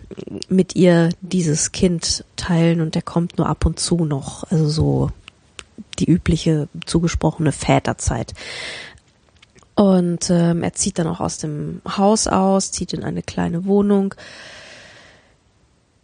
mit 0.50 0.75
ihr 0.75 1.10
dieses 1.21 1.71
Kind 1.71 2.25
teilen 2.36 2.81
und 2.81 2.95
der 2.95 3.01
kommt 3.01 3.38
nur 3.38 3.48
ab 3.48 3.65
und 3.65 3.79
zu 3.79 4.05
noch, 4.05 4.50
also 4.51 4.67
so 4.67 5.10
die 6.00 6.10
übliche 6.10 6.67
zugesprochene 6.86 7.51
Väterzeit. 7.51 8.33
Und 9.75 10.29
ähm, 10.29 10.63
er 10.63 10.74
zieht 10.74 11.00
dann 11.00 11.07
auch 11.07 11.21
aus 11.21 11.38
dem 11.38 11.81
Haus 11.88 12.27
aus, 12.27 12.71
zieht 12.71 12.93
in 12.93 13.03
eine 13.03 13.24
kleine 13.24 13.65
Wohnung. 13.65 14.13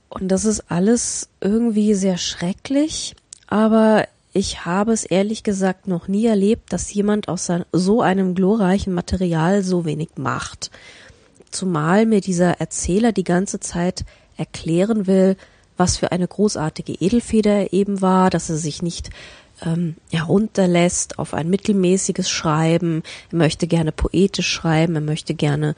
Und 0.10 0.29
das 0.29 0.46
ist 0.46 0.72
alles 0.72 1.29
irgendwie 1.41 1.94
sehr 1.94 2.17
schrecklich, 2.17 3.15
aber 3.48 4.08
ich 4.34 4.65
habe 4.65 4.94
es 4.94 5.03
ehrlich 5.03 5.44
gesagt 5.44 5.88
noch 5.88 6.08
nie 6.08 6.25
erlebt, 6.25 6.72
dass 6.72 6.94
jemand 6.94 7.27
aus 7.27 7.51
so 7.72 8.01
einem 8.01 8.36
glorreichen 8.36 8.94
Material 8.94 9.63
so 9.63 9.84
wenig 9.84 10.10
macht. 10.15 10.72
Zumal 11.51 12.06
mir 12.06 12.22
dieser 12.22 12.60
Erzähler 12.60 13.12
die 13.12 13.24
ganze 13.24 13.60
Zeit 13.60 14.06
erklären 14.38 15.08
will, 15.08 15.36
was 15.77 15.98
für 15.98 16.12
eine 16.12 16.27
großartige 16.27 16.94
Edelfeder 16.94 17.51
er 17.51 17.74
eben 17.74 18.01
war, 18.01 18.30
dass 18.30 18.50
er 18.50 18.58
sich 18.58 18.82
nicht 18.82 19.10
ähm, 19.66 19.96
herunterlässt 20.12 21.20
auf 21.20 21.34
ein 21.34 21.50
mittelmäßiges 21.50 22.30
Schreiben. 22.30 23.04
Er 23.32 23.38
möchte 23.38 23.68
gerne 23.68 23.92
poetisch 23.92 24.50
schreiben, 24.50 24.96
er 24.96 25.01
möchte 25.01 25.34
gerne 25.34 25.75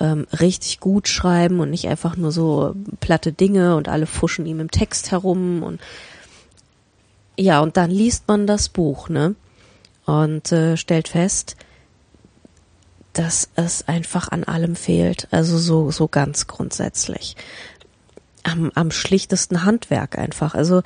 ähm, 0.00 0.26
richtig 0.38 0.80
gut 0.80 1.08
schreiben 1.08 1.60
und 1.60 1.70
nicht 1.70 1.88
einfach 1.88 2.16
nur 2.16 2.32
so 2.32 2.74
platte 3.00 3.32
Dinge 3.32 3.76
und 3.76 3.88
alle 3.88 4.06
fuschen 4.06 4.46
ihm 4.46 4.60
im 4.60 4.70
Text 4.70 5.10
herum 5.10 5.62
und 5.62 5.80
ja, 7.38 7.60
und 7.60 7.78
dann 7.78 7.90
liest 7.90 8.28
man 8.28 8.46
das 8.46 8.68
Buch, 8.68 9.08
ne? 9.08 9.34
Und 10.04 10.52
äh, 10.52 10.76
stellt 10.76 11.08
fest, 11.08 11.56
dass 13.12 13.48
es 13.56 13.86
einfach 13.88 14.28
an 14.28 14.44
allem 14.44 14.76
fehlt. 14.76 15.28
Also 15.30 15.58
so, 15.58 15.90
so 15.90 16.08
ganz 16.08 16.46
grundsätzlich. 16.46 17.36
Am, 18.42 18.72
am 18.74 18.90
schlichtesten 18.90 19.64
Handwerk 19.64 20.18
einfach. 20.18 20.54
Also 20.54 20.82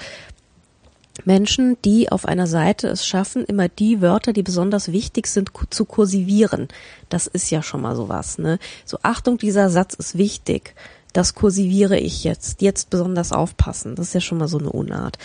Menschen, 1.24 1.76
die 1.84 2.12
auf 2.12 2.26
einer 2.26 2.46
Seite 2.46 2.88
es 2.88 3.06
schaffen, 3.06 3.44
immer 3.44 3.68
die 3.68 4.02
Wörter, 4.02 4.32
die 4.32 4.42
besonders 4.42 4.92
wichtig 4.92 5.26
sind, 5.28 5.50
zu 5.70 5.84
kursivieren. 5.84 6.68
Das 7.08 7.26
ist 7.26 7.50
ja 7.50 7.62
schon 7.62 7.80
mal 7.80 7.96
sowas, 7.96 8.38
ne? 8.38 8.58
So, 8.84 8.98
Achtung, 9.02 9.38
dieser 9.38 9.70
Satz 9.70 9.94
ist 9.94 10.18
wichtig. 10.18 10.74
Das 11.12 11.34
kursiviere 11.34 11.98
ich 11.98 12.24
jetzt. 12.24 12.60
Jetzt 12.60 12.90
besonders 12.90 13.32
aufpassen. 13.32 13.94
Das 13.94 14.08
ist 14.08 14.14
ja 14.14 14.20
schon 14.20 14.38
mal 14.38 14.48
so 14.48 14.58
eine 14.58 14.70
Unart. 14.70 15.16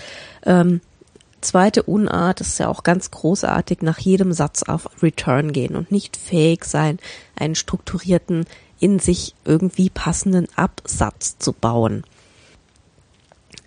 Ähm, 0.45 0.79
Zweite 1.41 1.83
Unart 1.83 2.39
ist 2.41 2.59
ja 2.59 2.67
auch 2.67 2.83
ganz 2.83 3.11
großartig 3.11 3.81
nach 3.81 3.97
jedem 3.97 4.31
Satz 4.31 4.63
auf 4.63 4.89
Return 5.01 5.51
gehen 5.51 5.75
und 5.75 5.91
nicht 5.91 6.15
fähig 6.15 6.65
sein, 6.65 6.99
einen 7.35 7.55
strukturierten, 7.55 8.45
in 8.79 8.99
sich 8.99 9.35
irgendwie 9.43 9.89
passenden 9.89 10.47
Absatz 10.55 11.37
zu 11.37 11.53
bauen. 11.53 12.03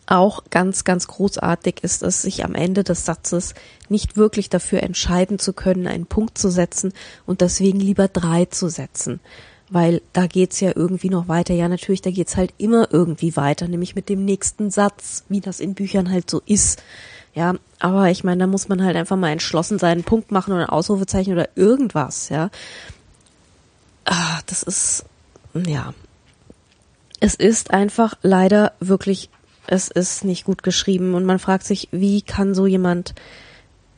Auch 0.06 0.44
ganz, 0.50 0.84
ganz 0.84 1.06
großartig 1.06 1.82
ist 1.82 2.02
es, 2.02 2.22
sich 2.22 2.44
am 2.44 2.54
Ende 2.54 2.84
des 2.84 3.06
Satzes 3.06 3.54
nicht 3.88 4.16
wirklich 4.16 4.50
dafür 4.50 4.82
entscheiden 4.82 5.38
zu 5.38 5.54
können, 5.54 5.86
einen 5.86 6.06
Punkt 6.06 6.36
zu 6.36 6.50
setzen 6.50 6.92
und 7.26 7.40
deswegen 7.40 7.80
lieber 7.80 8.08
drei 8.08 8.44
zu 8.44 8.68
setzen. 8.68 9.20
Weil 9.70 10.02
da 10.12 10.26
geht's 10.26 10.60
ja 10.60 10.72
irgendwie 10.74 11.08
noch 11.08 11.26
weiter. 11.26 11.54
Ja, 11.54 11.68
natürlich, 11.68 12.02
da 12.02 12.10
geht's 12.10 12.36
halt 12.36 12.52
immer 12.58 12.88
irgendwie 12.92 13.34
weiter, 13.34 13.66
nämlich 13.66 13.94
mit 13.94 14.10
dem 14.10 14.24
nächsten 14.26 14.70
Satz, 14.70 15.24
wie 15.30 15.40
das 15.40 15.58
in 15.58 15.74
Büchern 15.74 16.10
halt 16.10 16.28
so 16.28 16.42
ist. 16.44 16.82
Ja, 17.34 17.54
aber 17.80 18.10
ich 18.10 18.22
meine, 18.22 18.40
da 18.40 18.46
muss 18.46 18.68
man 18.68 18.82
halt 18.84 18.96
einfach 18.96 19.16
mal 19.16 19.30
entschlossen 19.30 19.78
sein, 19.78 19.92
einen 19.92 20.04
Punkt 20.04 20.30
machen 20.30 20.52
oder 20.52 20.62
ein 20.62 20.70
Ausrufezeichen 20.70 21.32
oder 21.32 21.48
irgendwas, 21.56 22.28
ja. 22.28 22.50
Ah, 24.04 24.40
das 24.46 24.62
ist, 24.62 25.04
ja. 25.54 25.92
Es 27.20 27.34
ist 27.34 27.72
einfach 27.72 28.14
leider 28.22 28.72
wirklich 28.80 29.30
es 29.66 29.88
ist 29.88 30.24
nicht 30.24 30.44
gut 30.44 30.62
geschrieben 30.62 31.14
und 31.14 31.24
man 31.24 31.38
fragt 31.38 31.64
sich, 31.64 31.88
wie 31.90 32.22
kann 32.22 32.54
so 32.54 32.66
jemand 32.66 33.14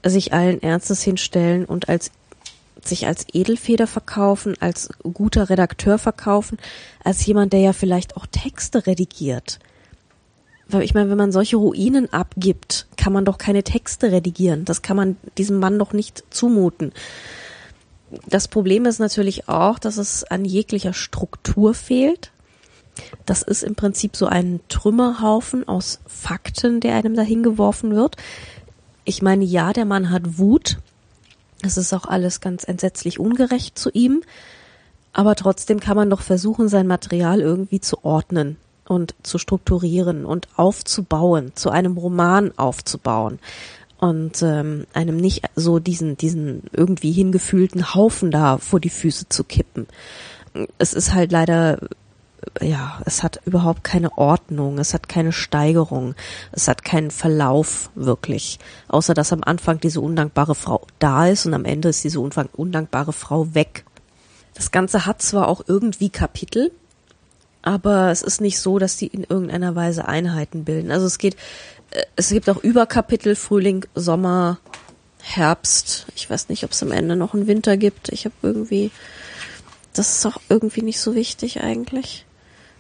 sich 0.04 0.32
allen 0.32 0.62
Ernstes 0.62 1.02
hinstellen 1.02 1.64
und 1.64 1.88
als 1.88 2.10
sich 2.82 3.06
als 3.06 3.26
Edelfeder 3.32 3.88
verkaufen, 3.88 4.54
als 4.60 4.90
guter 5.02 5.50
Redakteur 5.50 5.98
verkaufen, 5.98 6.58
als 7.02 7.26
jemand, 7.26 7.52
der 7.52 7.60
ja 7.60 7.72
vielleicht 7.72 8.16
auch 8.16 8.26
Texte 8.26 8.86
redigiert. 8.86 9.58
Weil 10.68 10.82
ich 10.82 10.94
meine, 10.94 11.10
wenn 11.10 11.18
man 11.18 11.32
solche 11.32 11.56
Ruinen 11.56 12.12
abgibt, 12.12 12.86
kann 12.96 13.12
man 13.12 13.24
doch 13.24 13.38
keine 13.38 13.62
Texte 13.62 14.10
redigieren. 14.10 14.64
Das 14.64 14.82
kann 14.82 14.96
man 14.96 15.16
diesem 15.38 15.60
Mann 15.60 15.78
doch 15.78 15.92
nicht 15.92 16.24
zumuten. 16.30 16.92
Das 18.28 18.48
Problem 18.48 18.84
ist 18.84 18.98
natürlich 18.98 19.48
auch, 19.48 19.78
dass 19.78 19.96
es 19.96 20.24
an 20.24 20.44
jeglicher 20.44 20.92
Struktur 20.92 21.74
fehlt. 21.74 22.32
Das 23.26 23.42
ist 23.42 23.62
im 23.62 23.74
Prinzip 23.74 24.16
so 24.16 24.26
ein 24.26 24.60
Trümmerhaufen 24.68 25.68
aus 25.68 26.00
Fakten, 26.06 26.80
der 26.80 26.94
einem 26.96 27.14
dahin 27.14 27.42
geworfen 27.42 27.94
wird. 27.94 28.16
Ich 29.04 29.22
meine, 29.22 29.44
ja, 29.44 29.72
der 29.72 29.84
Mann 29.84 30.10
hat 30.10 30.38
Wut. 30.38 30.78
Es 31.62 31.76
ist 31.76 31.92
auch 31.92 32.06
alles 32.06 32.40
ganz 32.40 32.64
entsetzlich 32.64 33.20
ungerecht 33.20 33.78
zu 33.78 33.90
ihm. 33.90 34.22
Aber 35.12 35.36
trotzdem 35.36 35.78
kann 35.78 35.96
man 35.96 36.10
doch 36.10 36.22
versuchen, 36.22 36.68
sein 36.68 36.86
Material 36.86 37.40
irgendwie 37.40 37.80
zu 37.80 38.04
ordnen 38.04 38.56
und 38.88 39.14
zu 39.22 39.38
strukturieren 39.38 40.24
und 40.24 40.48
aufzubauen, 40.56 41.52
zu 41.54 41.70
einem 41.70 41.96
Roman 41.96 42.52
aufzubauen 42.56 43.38
und 43.98 44.42
ähm, 44.42 44.86
einem 44.92 45.16
nicht 45.16 45.44
so 45.54 45.78
diesen 45.78 46.16
diesen 46.16 46.64
irgendwie 46.72 47.12
hingefühlten 47.12 47.94
Haufen 47.94 48.30
da 48.30 48.58
vor 48.58 48.80
die 48.80 48.90
Füße 48.90 49.28
zu 49.28 49.44
kippen. 49.44 49.86
Es 50.78 50.92
ist 50.92 51.14
halt 51.14 51.32
leider 51.32 51.78
ja, 52.60 53.00
es 53.04 53.22
hat 53.22 53.40
überhaupt 53.44 53.84
keine 53.84 54.16
Ordnung, 54.16 54.78
es 54.78 54.94
hat 54.94 55.08
keine 55.08 55.32
Steigerung, 55.32 56.14
es 56.52 56.68
hat 56.68 56.84
keinen 56.84 57.10
Verlauf 57.10 57.90
wirklich, 57.94 58.58
außer 58.88 59.14
dass 59.14 59.32
am 59.32 59.42
Anfang 59.42 59.80
diese 59.80 60.00
undankbare 60.00 60.54
Frau 60.54 60.86
da 60.98 61.26
ist 61.26 61.46
und 61.46 61.54
am 61.54 61.64
Ende 61.64 61.88
ist 61.88 62.04
diese 62.04 62.20
undankbare 62.20 63.12
Frau 63.12 63.54
weg. 63.54 63.84
Das 64.54 64.70
Ganze 64.70 65.06
hat 65.06 65.22
zwar 65.22 65.48
auch 65.48 65.62
irgendwie 65.66 66.08
Kapitel, 66.08 66.72
aber 67.66 68.12
es 68.12 68.22
ist 68.22 68.40
nicht 68.40 68.60
so, 68.60 68.78
dass 68.78 68.96
die 68.96 69.08
in 69.08 69.24
irgendeiner 69.24 69.74
Weise 69.74 70.06
Einheiten 70.06 70.64
bilden. 70.64 70.92
Also 70.92 71.04
es 71.04 71.18
geht, 71.18 71.34
äh, 71.90 72.04
es 72.14 72.28
gibt 72.28 72.48
auch 72.48 72.62
Überkapitel, 72.62 73.34
Frühling, 73.34 73.84
Sommer, 73.96 74.58
Herbst. 75.20 76.06
Ich 76.14 76.30
weiß 76.30 76.48
nicht, 76.48 76.62
ob 76.62 76.70
es 76.70 76.82
am 76.84 76.92
Ende 76.92 77.16
noch 77.16 77.34
einen 77.34 77.48
Winter 77.48 77.76
gibt. 77.76 78.10
Ich 78.10 78.24
habe 78.24 78.36
irgendwie, 78.42 78.92
das 79.94 80.18
ist 80.18 80.26
auch 80.26 80.40
irgendwie 80.48 80.82
nicht 80.82 81.00
so 81.00 81.16
wichtig 81.16 81.60
eigentlich. 81.60 82.24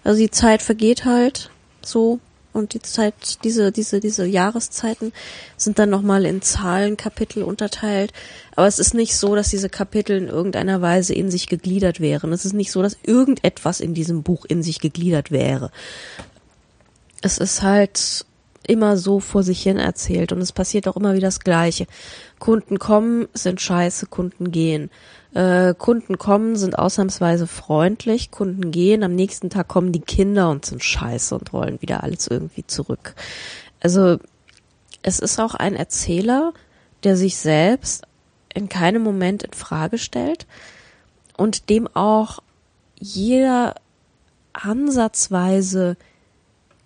Also 0.04 0.20
die 0.20 0.30
Zeit 0.30 0.62
vergeht 0.62 1.04
halt 1.04 1.50
so 1.82 2.20
und 2.56 2.74
die 2.74 2.82
Zeit, 2.82 3.44
diese, 3.44 3.70
diese, 3.70 4.00
diese 4.00 4.26
Jahreszeiten 4.26 5.12
sind 5.56 5.78
dann 5.78 5.90
nochmal 5.90 6.24
in 6.24 6.42
Zahlenkapitel 6.42 7.42
unterteilt. 7.42 8.12
Aber 8.56 8.66
es 8.66 8.78
ist 8.78 8.94
nicht 8.94 9.16
so, 9.16 9.34
dass 9.34 9.50
diese 9.50 9.68
Kapitel 9.68 10.16
in 10.16 10.28
irgendeiner 10.28 10.80
Weise 10.80 11.14
in 11.14 11.30
sich 11.30 11.46
gegliedert 11.48 12.00
wären. 12.00 12.32
Es 12.32 12.44
ist 12.44 12.54
nicht 12.54 12.72
so, 12.72 12.82
dass 12.82 12.96
irgendetwas 13.04 13.80
in 13.80 13.94
diesem 13.94 14.22
Buch 14.22 14.44
in 14.46 14.62
sich 14.62 14.80
gegliedert 14.80 15.30
wäre. 15.30 15.70
Es 17.22 17.38
ist 17.38 17.62
halt 17.62 18.24
immer 18.66 18.96
so 18.96 19.20
vor 19.20 19.42
sich 19.42 19.62
hin 19.62 19.78
erzählt 19.78 20.32
und 20.32 20.40
es 20.40 20.52
passiert 20.52 20.88
auch 20.88 20.96
immer 20.96 21.14
wieder 21.14 21.28
das 21.28 21.40
Gleiche. 21.40 21.86
Kunden 22.38 22.78
kommen, 22.78 23.28
sind 23.32 23.60
scheiße, 23.60 24.06
Kunden 24.06 24.50
gehen. 24.50 24.90
Äh, 25.36 25.74
Kunden 25.76 26.16
kommen, 26.16 26.56
sind 26.56 26.78
ausnahmsweise 26.78 27.46
freundlich, 27.46 28.30
Kunden 28.30 28.70
gehen, 28.70 29.02
am 29.02 29.14
nächsten 29.14 29.50
Tag 29.50 29.68
kommen 29.68 29.92
die 29.92 30.00
Kinder 30.00 30.48
und 30.48 30.64
sind 30.64 30.82
scheiße 30.82 31.34
und 31.34 31.52
wollen 31.52 31.82
wieder 31.82 32.02
alles 32.02 32.26
irgendwie 32.26 32.66
zurück. 32.66 33.14
Also 33.80 34.16
es 35.02 35.18
ist 35.18 35.38
auch 35.38 35.54
ein 35.54 35.76
Erzähler, 35.76 36.54
der 37.04 37.18
sich 37.18 37.36
selbst 37.36 38.04
in 38.54 38.70
keinem 38.70 39.02
Moment 39.02 39.42
in 39.42 39.52
Frage 39.52 39.98
stellt 39.98 40.46
und 41.36 41.68
dem 41.68 41.86
auch 41.94 42.38
jeder 42.98 43.74
ansatzweise 44.54 45.98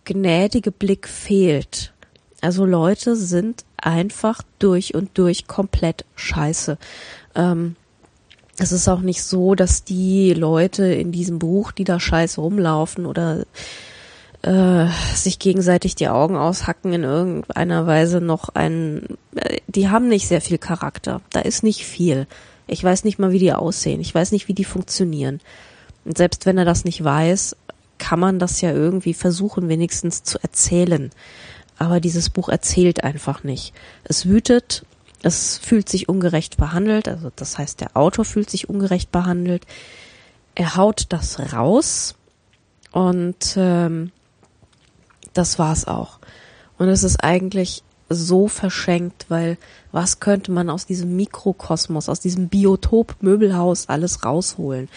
gnädige 0.05 0.73
Blick 0.73 1.07
fehlt. 1.07 1.93
Also 2.41 2.65
Leute 2.65 3.15
sind 3.15 3.65
einfach 3.77 4.43
durch 4.59 4.97
und 4.97 5.17
durch 5.19 5.47
komplett 5.47 6.05
scheiße. 6.17 6.79
Ähm, 7.37 7.77
es 8.63 8.73
ist 8.73 8.89
auch 8.89 9.01
nicht 9.01 9.23
so, 9.23 9.55
dass 9.55 9.85
die 9.85 10.35
Leute 10.35 10.87
in 10.87 11.13
diesem 11.13 11.39
Buch, 11.39 11.73
die 11.73 11.85
da 11.85 12.01
scheiße 12.01 12.41
rumlaufen 12.41 13.07
oder 13.07 13.45
äh, 14.43 14.87
sich 15.15 15.39
gegenseitig 15.39 15.95
die 15.95 16.09
Augen 16.09 16.37
aushacken 16.37 16.93
in 16.93 17.03
irgendeiner 17.03 17.87
Weise 17.87 18.21
noch 18.21 18.49
ein, 18.51 19.19
äh, 19.35 19.59
die 19.67 19.89
haben 19.89 20.09
nicht 20.09 20.29
sehr 20.29 20.41
viel 20.41 20.59
Charakter. 20.59 21.21
Da 21.31 21.41
ist 21.41 21.63
nicht 21.63 21.85
viel. 21.85 22.27
Ich 22.67 22.83
weiß 22.83 23.05
nicht 23.05 23.19
mal, 23.19 23.33
wie 23.33 23.39
die 23.39 23.53
aussehen. 23.53 24.01
Ich 24.01 24.15
weiß 24.15 24.33
nicht, 24.33 24.49
wie 24.49 24.55
die 24.55 24.65
funktionieren. 24.65 25.41
Und 26.05 26.17
selbst 26.17 26.47
wenn 26.47 26.57
er 26.57 26.65
das 26.65 26.85
nicht 26.85 27.03
weiß, 27.05 27.57
kann 27.99 28.21
man 28.21 28.39
das 28.39 28.61
ja 28.63 28.73
irgendwie 28.73 29.15
versuchen, 29.15 29.69
wenigstens 29.69 30.23
zu 30.23 30.39
erzählen. 30.43 31.11
Aber 31.79 32.01
dieses 32.01 32.31
Buch 32.31 32.49
erzählt 32.49 33.05
einfach 33.05 33.45
nicht. 33.45 33.75
Es 34.05 34.27
wütet 34.27 34.85
es 35.23 35.59
fühlt 35.59 35.89
sich 35.89 36.09
ungerecht 36.09 36.57
behandelt, 36.57 37.09
also 37.09 37.31
das 37.35 37.59
heißt, 37.59 37.81
der 37.81 37.97
Autor 37.97 38.25
fühlt 38.25 38.51
sich 38.51 38.69
ungerecht 38.69 39.13
behandelt. 39.13 39.67
Er 40.55 40.77
haut 40.77 41.07
das 41.11 41.53
raus 41.53 42.15
und 42.93 43.55
ähm, 43.57 44.13
das 45.35 45.59
war's 45.59 45.87
auch. 45.87 46.19
Und 46.79 46.89
es 46.89 47.03
ist 47.03 47.23
eigentlich 47.23 47.83
so 48.09 48.49
verschenkt, 48.49 49.27
weil 49.29 49.57
was 49.93 50.19
könnte 50.19 50.51
man 50.51 50.69
aus 50.69 50.85
diesem 50.85 51.15
Mikrokosmos, 51.15 52.09
aus 52.09 52.19
diesem 52.19 52.49
Biotop 52.49 53.17
Möbelhaus 53.21 53.89
alles 53.89 54.25
rausholen? 54.25 54.89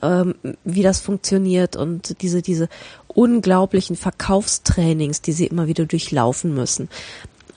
Ähm, 0.00 0.34
wie 0.64 0.82
das 0.82 1.00
funktioniert 1.00 1.76
und 1.76 2.22
diese, 2.22 2.40
diese 2.40 2.68
unglaublichen 3.08 3.94
Verkaufstrainings, 3.94 5.20
die 5.20 5.32
sie 5.32 5.46
immer 5.46 5.66
wieder 5.66 5.84
durchlaufen 5.84 6.54
müssen. 6.54 6.88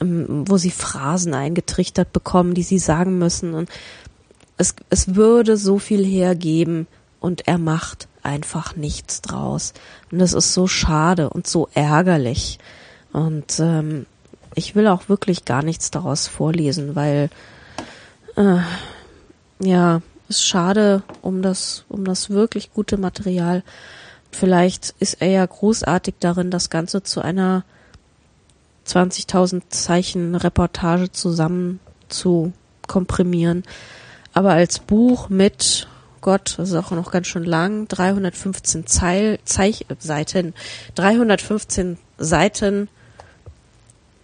Ähm, 0.01 0.43
wo 0.47 0.58
sie 0.58 0.71
Phrasen 0.71 1.34
eingetrichtert 1.34 2.12
bekommen, 2.12 2.53
die 2.53 2.63
sie 2.63 2.79
sagen 2.79 3.17
müssen. 3.17 3.53
Und 3.53 3.69
es, 4.58 4.75
es 4.89 5.15
würde 5.15 5.58
so 5.58 5.79
viel 5.79 6.03
hergeben 6.03 6.88
und 7.19 7.47
er 7.47 7.58
macht 7.58 8.08
einfach 8.23 8.75
nichts 8.75 9.21
draus. 9.21 9.73
Und 10.12 10.19
das 10.19 10.34
ist 10.34 10.53
so 10.53 10.67
schade 10.67 11.29
und 11.29 11.47
so 11.47 11.69
ärgerlich. 11.73 12.60
Und 13.13 13.60
ähm, 13.60 14.05
ich 14.53 14.75
will 14.75 14.88
auch 14.88 15.08
wirklich 15.08 15.45
gar 15.45 15.63
nichts 15.63 15.91
daraus 15.91 16.27
vorlesen, 16.27 16.95
weil 16.95 17.29
äh, 18.36 18.58
ja, 19.60 20.01
ist 20.27 20.45
schade 20.45 21.03
um 21.21 21.41
das, 21.41 21.86
um 21.88 22.03
das 22.03 22.29
wirklich 22.29 22.73
gute 22.73 22.97
Material. 22.97 23.63
Vielleicht 24.31 24.93
ist 24.99 25.21
er 25.21 25.29
ja 25.29 25.45
großartig 25.45 26.15
darin, 26.19 26.51
das 26.51 26.69
Ganze 26.69 27.03
zu 27.03 27.21
einer 27.21 27.63
20.000 28.88 29.63
Zeichen 29.69 30.36
Reportage 30.36 31.12
zusammen 31.12 31.80
zu 32.08 32.54
komprimieren. 32.88 33.63
Aber 34.34 34.52
als 34.52 34.80
Buch 34.80 35.30
mit, 35.30 35.88
Gott, 36.21 36.56
das 36.58 36.69
ist 36.69 36.76
auch 36.76 36.91
noch 36.91 37.12
ganz 37.12 37.28
schön 37.28 37.45
lang, 37.45 37.88
315 37.88 38.86
Zeil, 38.86 39.39
Zeich, 39.45 39.86
Seiten, 40.00 40.54
315 40.95 41.98
Seiten, 42.17 42.89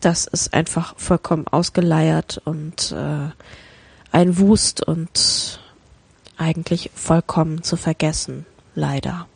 das 0.01 0.25
ist 0.25 0.53
einfach 0.53 0.95
vollkommen 0.97 1.47
ausgeleiert 1.47 2.41
und 2.43 2.91
äh, 2.91 3.29
ein 4.11 4.37
Wust 4.37 4.85
und 4.85 5.59
eigentlich 6.37 6.91
vollkommen 6.95 7.63
zu 7.63 7.77
vergessen, 7.77 8.45
leider. 8.75 9.27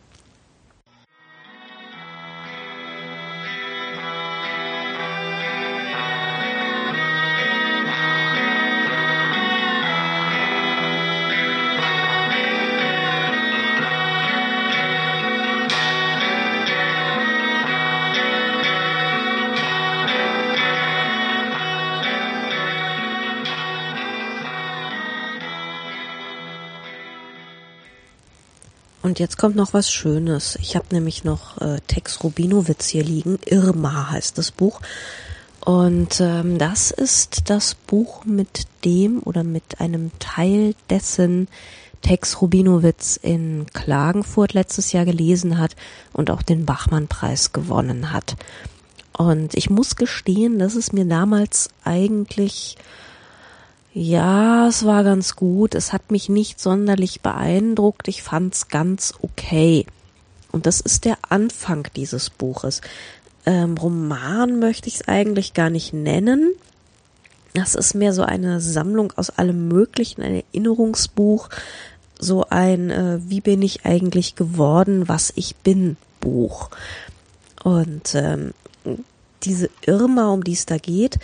Und 29.06 29.20
jetzt 29.20 29.38
kommt 29.38 29.56
noch 29.56 29.76
was 29.76 29.92
Schönes. 29.92 30.58
Ich 30.60 30.76
habe 30.76 30.88
nämlich 30.90 31.24
noch 31.24 31.62
äh, 31.62 31.78
Tex 31.86 32.24
Rubinowitz 32.24 32.88
hier 32.88 33.04
liegen. 33.04 33.38
Irma 33.46 34.10
heißt 34.10 34.36
das 34.40 34.50
Buch. 34.50 34.82
Und 35.64 36.20
ähm, 36.22 36.58
das 36.58 36.90
ist 36.90 37.52
das 37.52 37.76
Buch 37.76 38.26
mit 38.26 38.64
dem 38.84 39.22
oder 39.22 39.44
mit 39.44 39.80
einem 39.80 40.10
Teil 40.18 40.74
dessen 40.90 41.50
Tex 42.02 42.42
Rubinowitz 42.42 43.20
in 43.22 43.68
Klagenfurt 43.74 44.54
letztes 44.54 44.92
Jahr 44.92 45.06
gelesen 45.06 45.60
hat 45.60 45.76
und 46.12 46.32
auch 46.32 46.42
den 46.42 46.66
Bachmann-Preis 46.66 47.54
gewonnen 47.54 48.12
hat. 48.12 48.36
Und 49.14 49.54
ich 49.54 49.70
muss 49.70 49.98
gestehen, 49.98 50.58
dass 50.58 50.74
es 50.74 50.94
mir 50.94 51.06
damals 51.06 51.70
eigentlich 51.84 52.76
ja, 53.98 54.68
es 54.68 54.86
war 54.86 55.06
ganz 55.06 55.38
gut. 55.38 55.74
Es 55.74 55.94
hat 55.94 56.12
mich 56.12 56.28
nicht 56.28 56.60
sonderlich 56.60 57.22
beeindruckt. 57.22 58.10
Ich 58.10 58.24
fand's 58.24 58.68
ganz 58.68 59.14
okay. 59.22 59.86
Und 60.52 60.66
das 60.66 60.82
ist 60.82 61.06
der 61.06 61.18
Anfang 61.30 61.88
dieses 61.96 62.30
Buches. 62.30 62.82
Ähm, 63.46 63.78
Roman 63.78 64.60
möchte 64.60 64.90
ich 64.90 64.96
es 64.96 65.08
eigentlich 65.08 65.54
gar 65.54 65.70
nicht 65.70 65.94
nennen. 65.94 66.52
Das 67.54 67.74
ist 67.74 67.96
mehr 67.96 68.12
so 68.12 68.24
eine 68.24 68.60
Sammlung 68.60 69.14
aus 69.16 69.30
allem 69.30 69.70
Möglichen, 69.70 70.24
ein 70.24 70.44
Erinnerungsbuch, 70.52 71.48
so 72.20 72.48
ein 72.50 72.90
äh, 72.90 73.20
Wie 73.24 73.40
bin 73.40 73.62
ich 73.62 73.86
eigentlich 73.86 74.36
geworden, 74.36 75.08
was 75.08 75.32
ich 75.38 75.56
bin 75.56 75.96
Buch. 76.20 76.70
Und 77.64 78.14
ähm, 78.14 78.54
diese 79.44 79.70
Irma, 79.86 80.34
um 80.34 80.44
die 80.44 80.52
es 80.52 80.66
da 80.66 80.80
geht, 80.80 81.18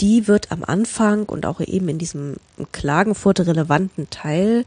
die 0.00 0.26
wird 0.28 0.50
am 0.50 0.64
Anfang 0.64 1.24
und 1.24 1.46
auch 1.46 1.60
eben 1.60 1.88
in 1.88 1.98
diesem 1.98 2.36
Klagenfurt 2.72 3.40
relevanten 3.40 4.08
Teil 4.10 4.64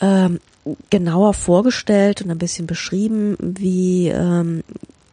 ähm, 0.00 0.40
genauer 0.90 1.34
vorgestellt 1.34 2.22
und 2.22 2.30
ein 2.30 2.38
bisschen 2.38 2.66
beschrieben, 2.66 3.36
wie, 3.40 4.08
ähm, 4.08 4.62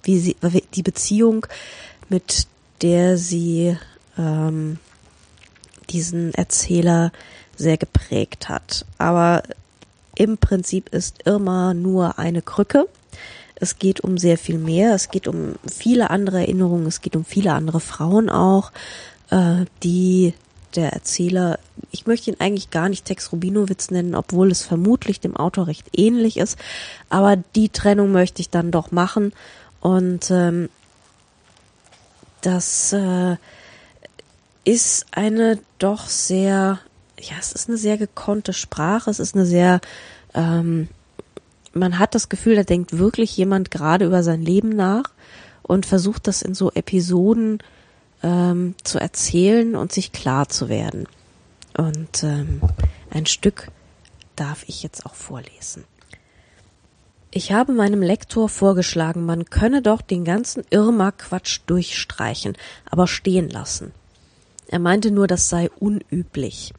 wie 0.03 0.19
sie 0.19 0.35
die 0.73 0.83
Beziehung, 0.83 1.47
mit 2.09 2.47
der 2.81 3.17
sie 3.17 3.77
ähm, 4.17 4.77
diesen 5.89 6.33
Erzähler 6.35 7.12
sehr 7.55 7.77
geprägt 7.77 8.47
hat. 8.49 8.85
Aber 8.97 9.43
im 10.15 10.38
Prinzip 10.38 10.89
ist 10.89 11.25
Irma 11.25 11.73
nur 11.73 12.19
eine 12.19 12.41
Krücke. 12.41 12.88
Es 13.55 13.79
geht 13.79 14.01
um 14.01 14.17
sehr 14.17 14.38
viel 14.38 14.57
mehr. 14.57 14.93
Es 14.93 15.09
geht 15.09 15.27
um 15.27 15.55
viele 15.67 16.09
andere 16.09 16.41
Erinnerungen. 16.41 16.85
Es 16.85 17.01
geht 17.01 17.15
um 17.15 17.25
viele 17.25 17.53
andere 17.53 17.79
Frauen 17.79 18.29
auch 18.29 18.71
äh, 19.32 19.65
die 19.84 20.34
der 20.76 20.94
Erzähler, 20.94 21.60
ich 21.92 22.06
möchte 22.06 22.30
ihn 22.30 22.39
eigentlich 22.39 22.70
gar 22.70 22.89
nicht 22.89 23.06
Tex 23.06 23.32
Rubinowitz 23.32 23.89
nennen, 23.89 24.13
obwohl 24.15 24.52
es 24.52 24.63
vermutlich 24.63 25.20
dem 25.20 25.36
Autor 25.36 25.68
recht 25.68 25.88
ähnlich 25.98 26.38
ist, 26.38 26.58
aber 27.10 27.38
die 27.56 27.70
Trennung 27.70 28.12
möchte 28.12 28.42
ich 28.42 28.50
dann 28.50 28.72
doch 28.72 28.92
machen 28.92 29.34
und 29.82 30.30
ähm, 30.30 30.70
das 32.42 32.94
äh, 32.94 33.38
ist 34.63 35.08
eine 35.12 35.60
doch 35.80 36.08
sehr, 36.08 36.80
ja, 37.20 37.36
es 37.39 37.52
ist 37.52 37.68
eine 37.68 37.78
sehr 37.78 37.98
gekonnte 37.98 38.54
Sprache, 38.54 39.10
es 39.10 39.20
ist 39.20 39.36
eine 39.36 39.46
sehr, 39.46 39.82
ähm, 40.34 40.88
man 41.74 42.00
hat 42.00 42.15
das 42.15 42.30
Gefühl, 42.30 42.56
da 42.56 42.63
denkt 42.63 42.98
wirklich 42.98 43.36
jemand 43.36 43.72
gerade 43.72 44.06
über 44.06 44.24
sein 44.24 44.42
Leben 44.42 44.70
nach 44.70 45.12
und 45.63 45.86
versucht 45.86 46.28
das 46.28 46.42
in 46.42 46.54
so 46.54 46.72
Episoden 46.72 47.60
ähm, 48.23 48.75
zu 48.84 48.99
erzählen 48.99 49.75
und 49.75 49.91
sich 49.91 50.12
klar 50.12 50.49
zu 50.49 50.69
werden. 50.69 51.08
Und 51.77 52.23
ähm, 52.23 52.62
ein 53.10 53.25
Stück 53.25 53.69
darf 54.36 54.63
ich 54.67 54.84
jetzt 54.84 55.05
auch 55.05 55.15
vorlesen. 55.15 55.84
Ich 57.32 57.51
habe 57.51 57.73
meinem 57.73 58.01
Lektor 58.01 58.49
vorgeschlagen, 58.49 59.25
man 59.25 59.45
könne 59.45 59.84
doch 59.84 60.01
den 60.01 60.25
ganzen 60.25 60.63
Irma-Quatsch 60.71 61.60
durchstreichen, 61.67 62.58
aber 62.89 63.05
stehen 63.05 63.49
lassen. 63.49 63.91
Er 64.67 64.79
meinte 64.79 65.12
nur, 65.12 65.27
das 65.27 65.47
sei 65.47 65.69
unüblich. 65.79 66.73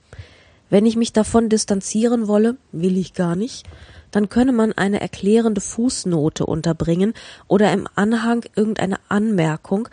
Wenn 0.69 0.87
ich 0.87 0.97
mich 0.97 1.13
davon 1.13 1.49
distanzieren 1.49 2.27
wolle, 2.29 2.57
will 2.73 2.97
ich 2.97 3.15
gar 3.15 3.37
nicht, 3.37 3.67
dann 4.11 4.29
könne 4.29 4.53
man 4.53 4.73
eine 4.73 5.01
erklärende 5.01 5.61
Fußnote 5.61 6.47
unterbringen 6.47 7.15
oder 7.47 7.73
im 7.73 7.89
Anhang 7.95 8.45
irgendeine 8.57 8.99
Anmerkung, 9.09 9.89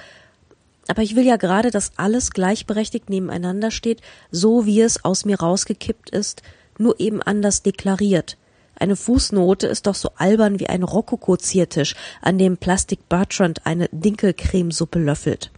aber 0.89 1.01
ich 1.01 1.15
will 1.15 1.25
ja 1.25 1.37
gerade, 1.37 1.71
dass 1.71 1.91
alles 1.97 2.31
gleichberechtigt 2.31 3.09
nebeneinander 3.09 3.71
steht, 3.71 4.01
so 4.31 4.65
wie 4.65 4.81
es 4.81 5.03
aus 5.03 5.25
mir 5.25 5.39
rausgekippt 5.39 6.09
ist, 6.09 6.41
nur 6.77 6.99
eben 6.99 7.21
anders 7.21 7.63
deklariert. 7.63 8.37
Eine 8.75 8.95
Fußnote 8.95 9.67
ist 9.67 9.87
doch 9.87 9.95
so 9.95 10.11
albern 10.17 10.59
wie 10.59 10.67
ein 10.67 10.83
Rokoko-Ziertisch, 10.83 11.95
an 12.21 12.37
dem 12.37 12.57
Plastic 12.57 13.09
Bertrand 13.09 13.65
eine 13.65 13.89
Dinkelcremesuppe 13.91 14.99
löffelt. 14.99 15.51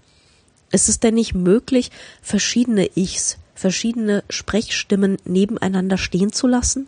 Ist 0.72 0.88
es 0.88 1.00
denn 1.00 1.15
nicht 1.15 1.34
möglich, 1.34 1.92
verschiedene 2.22 2.89
Ichs, 2.96 3.38
verschiedene 3.56 4.24
Sprechstimmen 4.30 5.18
nebeneinander 5.26 5.98
stehen 5.98 6.32
zu 6.32 6.48
lassen? 6.48 6.88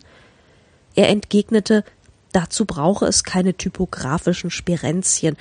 Er 0.94 1.08
entgegnete, 1.08 1.84
dazu 2.32 2.64
brauche 2.64 3.06
es 3.06 3.24
keine 3.24 3.54
typografischen 3.54 4.50
Spirenzchen. 4.50 5.36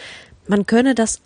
Man 0.48 0.66
könne 0.66 0.94
das 0.94 1.22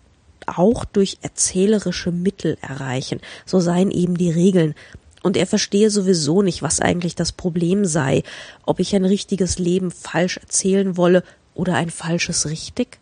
auch 0.48 0.86
durch 0.86 1.18
erzählerische 1.22 2.12
Mittel 2.12 2.58
erreichen. 2.62 3.22
So 3.46 3.60
seien 3.60 3.92
eben 3.92 4.18
die 4.18 4.32
Regeln. 4.32 4.76
Und 5.24 5.38
er 5.38 5.48
verstehe 5.48 5.90
sowieso 5.90 6.42
nicht, 6.42 6.62
was 6.62 6.80
eigentlich 6.80 7.16
das 7.16 7.32
Problem 7.32 7.86
sei, 7.86 8.24
ob 8.66 8.80
ich 8.80 8.96
ein 8.96 9.06
richtiges 9.06 9.58
Leben 9.58 9.92
falsch 9.92 10.38
erzählen 10.38 10.98
wolle 10.98 11.24
oder 11.56 11.76
ein 11.76 11.90
falsches 11.90 12.48
richtig. 12.48 13.00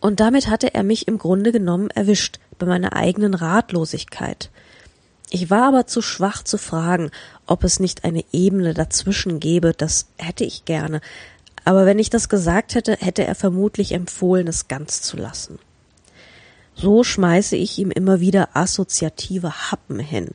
Und 0.00 0.20
damit 0.20 0.48
hatte 0.48 0.74
er 0.74 0.84
mich 0.84 1.08
im 1.08 1.18
Grunde 1.18 1.52
genommen 1.52 1.90
erwischt 1.90 2.38
bei 2.58 2.66
meiner 2.66 2.94
eigenen 2.94 3.34
Ratlosigkeit. 3.34 4.50
Ich 5.30 5.50
war 5.50 5.68
aber 5.68 5.86
zu 5.86 6.00
schwach 6.00 6.42
zu 6.42 6.56
fragen, 6.56 7.10
ob 7.46 7.62
es 7.64 7.80
nicht 7.80 8.04
eine 8.04 8.24
Ebene 8.32 8.72
dazwischen 8.72 9.40
gebe, 9.40 9.74
das 9.76 10.06
hätte 10.16 10.44
ich 10.44 10.64
gerne, 10.64 11.02
aber 11.68 11.84
wenn 11.84 11.98
ich 11.98 12.08
das 12.08 12.30
gesagt 12.30 12.74
hätte, 12.74 12.96
hätte 12.98 13.26
er 13.26 13.34
vermutlich 13.34 13.92
empfohlen, 13.92 14.48
es 14.48 14.68
ganz 14.68 15.02
zu 15.02 15.18
lassen. 15.18 15.58
So 16.80 17.02
schmeiße 17.02 17.56
ich 17.56 17.76
ihm 17.78 17.90
immer 17.90 18.20
wieder 18.20 18.50
assoziative 18.56 19.72
Happen 19.72 19.98
hin 19.98 20.28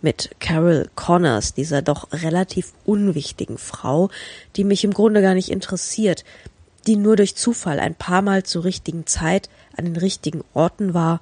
mit 0.00 0.30
Carol 0.38 0.88
Connors, 0.94 1.54
dieser 1.54 1.82
doch 1.82 2.12
relativ 2.12 2.72
unwichtigen 2.84 3.58
Frau, 3.58 4.08
die 4.54 4.62
mich 4.62 4.84
im 4.84 4.94
Grunde 4.94 5.22
gar 5.22 5.34
nicht 5.34 5.48
interessiert, 5.48 6.24
die 6.86 6.94
nur 6.94 7.16
durch 7.16 7.34
Zufall 7.34 7.80
ein 7.80 7.96
paar 7.96 8.22
Mal 8.22 8.44
zur 8.44 8.62
richtigen 8.62 9.06
Zeit 9.06 9.50
an 9.76 9.86
den 9.86 9.96
richtigen 9.96 10.44
Orten 10.54 10.94
war, 10.94 11.20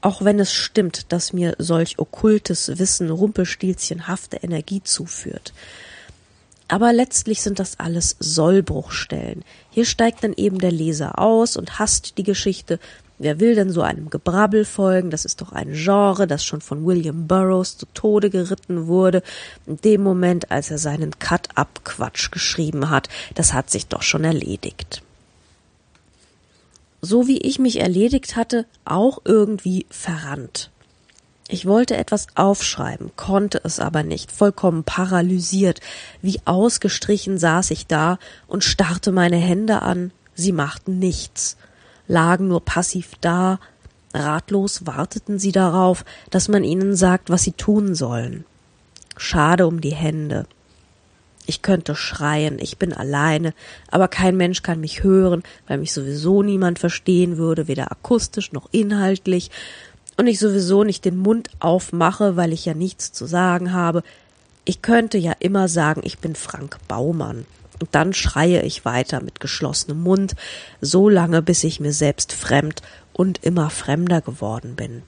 auch 0.00 0.24
wenn 0.24 0.40
es 0.40 0.54
stimmt, 0.54 1.12
dass 1.12 1.34
mir 1.34 1.54
solch 1.58 1.98
okkultes 1.98 2.78
Wissen 2.78 3.10
rumpelstilzchenhafte 3.10 4.38
Energie 4.38 4.82
zuführt. 4.82 5.52
Aber 6.66 6.94
letztlich 6.94 7.42
sind 7.42 7.58
das 7.58 7.78
alles 7.78 8.16
Sollbruchstellen. 8.20 9.44
Hier 9.70 9.84
steigt 9.84 10.24
dann 10.24 10.32
eben 10.34 10.58
der 10.60 10.72
Leser 10.72 11.18
aus 11.18 11.58
und 11.58 11.78
hasst 11.78 12.16
die 12.16 12.22
Geschichte 12.22 12.80
Wer 13.24 13.40
will 13.40 13.54
denn 13.54 13.70
so 13.70 13.80
einem 13.80 14.10
Gebrabbel 14.10 14.66
folgen? 14.66 15.08
Das 15.08 15.24
ist 15.24 15.40
doch 15.40 15.52
ein 15.52 15.72
Genre, 15.72 16.26
das 16.26 16.44
schon 16.44 16.60
von 16.60 16.84
William 16.84 17.26
Burroughs 17.26 17.78
zu 17.78 17.86
Tode 17.94 18.28
geritten 18.28 18.86
wurde. 18.86 19.22
In 19.64 19.78
dem 19.78 20.02
Moment, 20.02 20.50
als 20.50 20.70
er 20.70 20.76
seinen 20.76 21.18
Cut-up-Quatsch 21.18 22.32
geschrieben 22.32 22.90
hat, 22.90 23.08
das 23.34 23.54
hat 23.54 23.70
sich 23.70 23.86
doch 23.86 24.02
schon 24.02 24.24
erledigt. 24.24 25.00
So 27.00 27.26
wie 27.26 27.38
ich 27.38 27.58
mich 27.58 27.80
erledigt 27.80 28.36
hatte, 28.36 28.66
auch 28.84 29.22
irgendwie 29.24 29.86
verrannt. 29.88 30.68
Ich 31.48 31.64
wollte 31.64 31.96
etwas 31.96 32.26
aufschreiben, 32.34 33.12
konnte 33.16 33.58
es 33.64 33.80
aber 33.80 34.02
nicht, 34.02 34.32
vollkommen 34.32 34.84
paralysiert. 34.84 35.80
Wie 36.20 36.42
ausgestrichen 36.44 37.38
saß 37.38 37.70
ich 37.70 37.86
da 37.86 38.18
und 38.48 38.64
starrte 38.64 39.12
meine 39.12 39.38
Hände 39.38 39.80
an. 39.80 40.10
Sie 40.34 40.52
machten 40.52 40.98
nichts 40.98 41.56
lagen 42.06 42.48
nur 42.48 42.64
passiv 42.64 43.12
da, 43.20 43.58
ratlos 44.12 44.86
warteten 44.86 45.38
sie 45.38 45.52
darauf, 45.52 46.04
dass 46.30 46.48
man 46.48 46.64
ihnen 46.64 46.94
sagt, 46.94 47.30
was 47.30 47.42
sie 47.42 47.52
tun 47.52 47.94
sollen. 47.94 48.44
Schade 49.16 49.66
um 49.66 49.80
die 49.80 49.94
Hände. 49.94 50.46
Ich 51.46 51.60
könnte 51.60 51.94
schreien, 51.94 52.58
ich 52.58 52.78
bin 52.78 52.94
alleine, 52.94 53.52
aber 53.90 54.08
kein 54.08 54.36
Mensch 54.36 54.62
kann 54.62 54.80
mich 54.80 55.02
hören, 55.02 55.42
weil 55.66 55.78
mich 55.78 55.92
sowieso 55.92 56.42
niemand 56.42 56.78
verstehen 56.78 57.36
würde, 57.36 57.68
weder 57.68 57.92
akustisch 57.92 58.52
noch 58.52 58.68
inhaltlich, 58.72 59.50
und 60.16 60.26
ich 60.26 60.38
sowieso 60.38 60.84
nicht 60.84 61.04
den 61.04 61.18
Mund 61.18 61.50
aufmache, 61.58 62.36
weil 62.36 62.52
ich 62.52 62.64
ja 62.64 62.74
nichts 62.74 63.12
zu 63.12 63.26
sagen 63.26 63.72
habe. 63.72 64.02
Ich 64.64 64.80
könnte 64.80 65.18
ja 65.18 65.32
immer 65.40 65.68
sagen, 65.68 66.02
ich 66.04 66.18
bin 66.18 66.36
Frank 66.36 66.78
Baumann. 66.86 67.46
Und 67.80 67.88
dann 67.92 68.12
schreie 68.12 68.62
ich 68.62 68.84
weiter 68.84 69.22
mit 69.22 69.40
geschlossenem 69.40 70.02
Mund, 70.02 70.34
so 70.80 71.08
lange, 71.08 71.42
bis 71.42 71.64
ich 71.64 71.80
mir 71.80 71.92
selbst 71.92 72.32
fremd 72.32 72.82
und 73.12 73.42
immer 73.42 73.70
fremder 73.70 74.20
geworden 74.20 74.76
bin. 74.76 75.02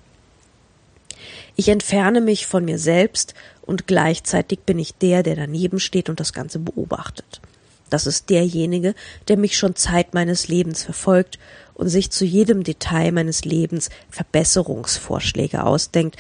Ich 1.55 1.69
entferne 1.69 2.21
mich 2.21 2.47
von 2.47 2.65
mir 2.65 2.79
selbst 2.79 3.35
und 3.63 3.87
gleichzeitig 3.87 4.61
bin 4.61 4.79
ich 4.79 4.95
der, 4.95 5.23
der 5.23 5.37
daneben 5.37 5.81
steht 5.81 6.09
und 6.09 6.21
das 6.21 6.33
Ganze 6.33 6.59
beobachtet. 6.59 7.41
Das 7.89 8.07
ist 8.07 8.31
derjenige, 8.31 8.95
der 9.29 9.37
mich 9.37 9.57
schon 9.57 9.77
Zeit 9.77 10.13
meines 10.13 10.49
Lebens 10.49 10.83
verfolgt 10.83 11.39
und 11.75 11.89
sich 11.89 12.11
zu 12.11 12.25
jedem 12.25 12.65
Detail 12.65 13.13
meines 13.13 13.45
Lebens 13.45 13.91
Verbesserungsvorschläge 14.11 15.65
ausdenkt, 15.65 16.17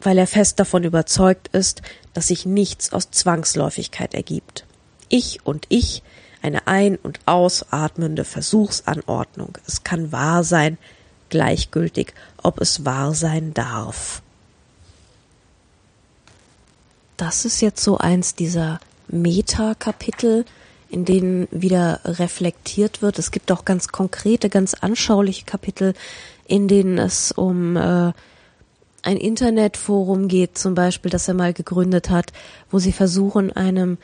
weil 0.00 0.18
er 0.18 0.26
fest 0.26 0.60
davon 0.60 0.84
überzeugt 0.84 1.48
ist, 1.48 1.82
dass 2.12 2.28
sich 2.28 2.44
nichts 2.44 2.92
aus 2.92 3.10
Zwangsläufigkeit 3.10 4.14
ergibt. 4.14 4.66
Ich 5.08 5.44
und 5.44 5.66
ich, 5.68 6.02
eine 6.42 6.66
ein- 6.66 6.96
und 6.96 7.20
ausatmende 7.26 8.24
Versuchsanordnung. 8.24 9.58
Es 9.66 9.84
kann 9.84 10.12
wahr 10.12 10.44
sein, 10.44 10.78
gleichgültig, 11.28 12.14
ob 12.42 12.60
es 12.60 12.84
wahr 12.84 13.14
sein 13.14 13.52
darf. 13.54 14.22
Das 17.16 17.44
ist 17.44 17.60
jetzt 17.60 17.82
so 17.82 17.98
eins 17.98 18.34
dieser 18.34 18.78
Meta-Kapitel, 19.08 20.44
in 20.88 21.04
denen 21.04 21.48
wieder 21.50 22.00
reflektiert 22.04 23.02
wird. 23.02 23.18
Es 23.18 23.30
gibt 23.30 23.50
auch 23.50 23.64
ganz 23.64 23.88
konkrete, 23.88 24.48
ganz 24.48 24.74
anschauliche 24.74 25.44
Kapitel, 25.44 25.94
in 26.46 26.68
denen 26.68 26.98
es 26.98 27.32
um 27.32 27.76
äh, 27.76 28.12
ein 29.02 29.16
Internetforum 29.16 30.28
geht, 30.28 30.58
zum 30.58 30.74
Beispiel, 30.74 31.10
das 31.10 31.28
er 31.28 31.34
mal 31.34 31.52
gegründet 31.52 32.10
hat, 32.10 32.32
wo 32.70 32.78
sie 32.78 32.92
versuchen, 32.92 33.52
einem 33.52 33.98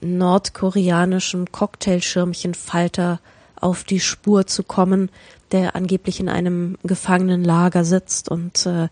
nordkoreanischen 0.00 1.50
Cocktailschirmchenfalter 1.52 3.20
auf 3.56 3.84
die 3.84 4.00
Spur 4.00 4.46
zu 4.46 4.62
kommen, 4.62 5.10
der 5.52 5.76
angeblich 5.76 6.20
in 6.20 6.28
einem 6.28 6.78
Gefangenenlager 6.82 7.84
sitzt 7.84 8.28
und 8.28 8.66
äh, 8.66 8.88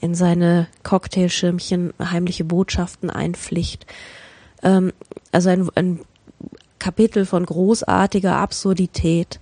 in 0.00 0.14
seine 0.14 0.66
Cocktailschirmchen 0.82 1.94
heimliche 1.98 2.44
Botschaften 2.44 3.08
einpflicht. 3.08 3.86
Ähm, 4.62 4.92
also 5.30 5.48
ein, 5.48 5.68
ein 5.74 6.00
Kapitel 6.78 7.24
von 7.24 7.46
großartiger 7.46 8.36
Absurdität. 8.36 9.38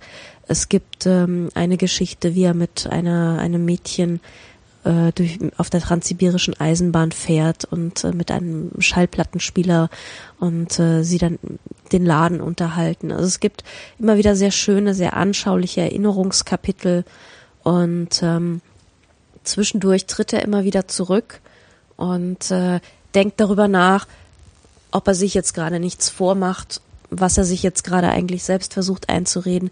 Es 0.47 0.69
gibt 0.69 1.07
ähm, 1.07 1.49
eine 1.55 1.77
Geschichte, 1.77 2.35
wie 2.35 2.43
er 2.43 2.53
mit 2.53 2.87
einer 2.87 3.39
einem 3.39 3.65
Mädchen 3.65 4.19
äh, 4.83 5.11
durch, 5.13 5.39
auf 5.57 5.69
der 5.69 5.81
transsibirischen 5.81 6.59
Eisenbahn 6.59 7.11
fährt 7.11 7.65
und 7.65 8.03
äh, 8.03 8.11
mit 8.11 8.31
einem 8.31 8.71
Schallplattenspieler 8.79 9.89
und 10.39 10.79
äh, 10.79 11.03
sie 11.03 11.17
dann 11.17 11.39
den 11.91 12.05
Laden 12.05 12.41
unterhalten. 12.41 13.11
Also 13.11 13.25
es 13.25 13.39
gibt 13.39 13.63
immer 13.99 14.17
wieder 14.17 14.35
sehr 14.35 14.51
schöne, 14.51 14.93
sehr 14.93 15.15
anschauliche 15.15 15.81
Erinnerungskapitel 15.81 17.03
und 17.63 18.21
ähm, 18.23 18.61
zwischendurch 19.43 20.05
tritt 20.05 20.33
er 20.33 20.43
immer 20.43 20.63
wieder 20.63 20.87
zurück 20.87 21.41
und 21.97 22.49
äh, 22.51 22.79
denkt 23.13 23.39
darüber 23.39 23.67
nach, 23.67 24.07
ob 24.91 25.07
er 25.07 25.15
sich 25.15 25.33
jetzt 25.33 25.53
gerade 25.53 25.79
nichts 25.79 26.09
vormacht 26.09 26.81
was 27.11 27.37
er 27.37 27.43
sich 27.43 27.61
jetzt 27.61 27.83
gerade 27.83 28.09
eigentlich 28.09 28.43
selbst 28.43 28.73
versucht 28.73 29.09
einzureden. 29.09 29.69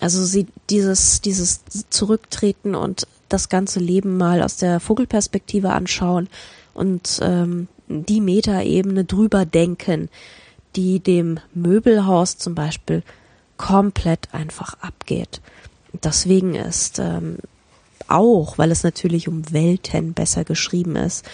Also 0.00 0.24
sie 0.24 0.46
dieses 0.68 1.22
dieses 1.22 1.60
Zurücktreten 1.88 2.74
und 2.74 3.06
das 3.28 3.48
ganze 3.48 3.80
Leben 3.80 4.16
mal 4.16 4.42
aus 4.42 4.56
der 4.56 4.80
Vogelperspektive 4.80 5.70
anschauen 5.70 6.28
und 6.74 7.20
ähm, 7.22 7.68
die 7.88 8.20
Metaebene 8.20 9.04
drüber 9.04 9.44
denken, 9.44 10.08
die 10.74 11.00
dem 11.00 11.40
Möbelhaus 11.54 12.36
zum 12.36 12.54
Beispiel 12.54 13.02
komplett 13.56 14.32
einfach 14.32 14.74
abgeht. 14.80 15.40
Deswegen 16.02 16.54
ist 16.54 16.98
ähm, 16.98 17.38
auch, 18.08 18.58
weil 18.58 18.70
es 18.70 18.82
natürlich 18.82 19.28
um 19.28 19.50
Welten 19.52 20.12
besser 20.12 20.44
geschrieben 20.44 20.96
ist, 20.96 21.24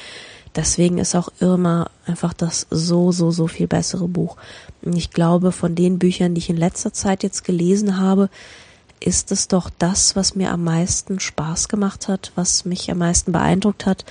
deswegen 0.55 0.99
ist 0.99 1.15
auch 1.15 1.31
Irma 1.41 1.91
einfach 2.07 2.33
das 2.33 2.67
so, 2.71 3.13
so, 3.13 3.31
so 3.31 3.47
viel 3.47 3.67
bessere 3.67 4.09
Buch. 4.09 4.37
Ich 4.83 5.11
glaube, 5.11 5.53
von 5.53 5.75
den 5.75 5.99
Büchern, 5.99 6.35
die 6.35 6.41
ich 6.41 6.51
in 6.51 6.57
letzter 6.57 6.93
Zeit 6.93 7.23
jetzt 7.23 7.45
gelesen 7.45 7.99
habe, 7.99 8.29
ist 9.03 9.33
es 9.33 9.49
doch 9.49 9.71
das, 9.79 10.17
was 10.17 10.35
mir 10.35 10.51
am 10.51 10.65
meisten 10.65 11.21
Spaß 11.21 11.69
gemacht 11.69 12.09
hat, 12.09 12.33
was 12.35 12.65
mich 12.65 12.91
am 12.91 12.99
meisten 12.99 13.33
beeindruckt 13.33 13.87
hat, 13.87 14.05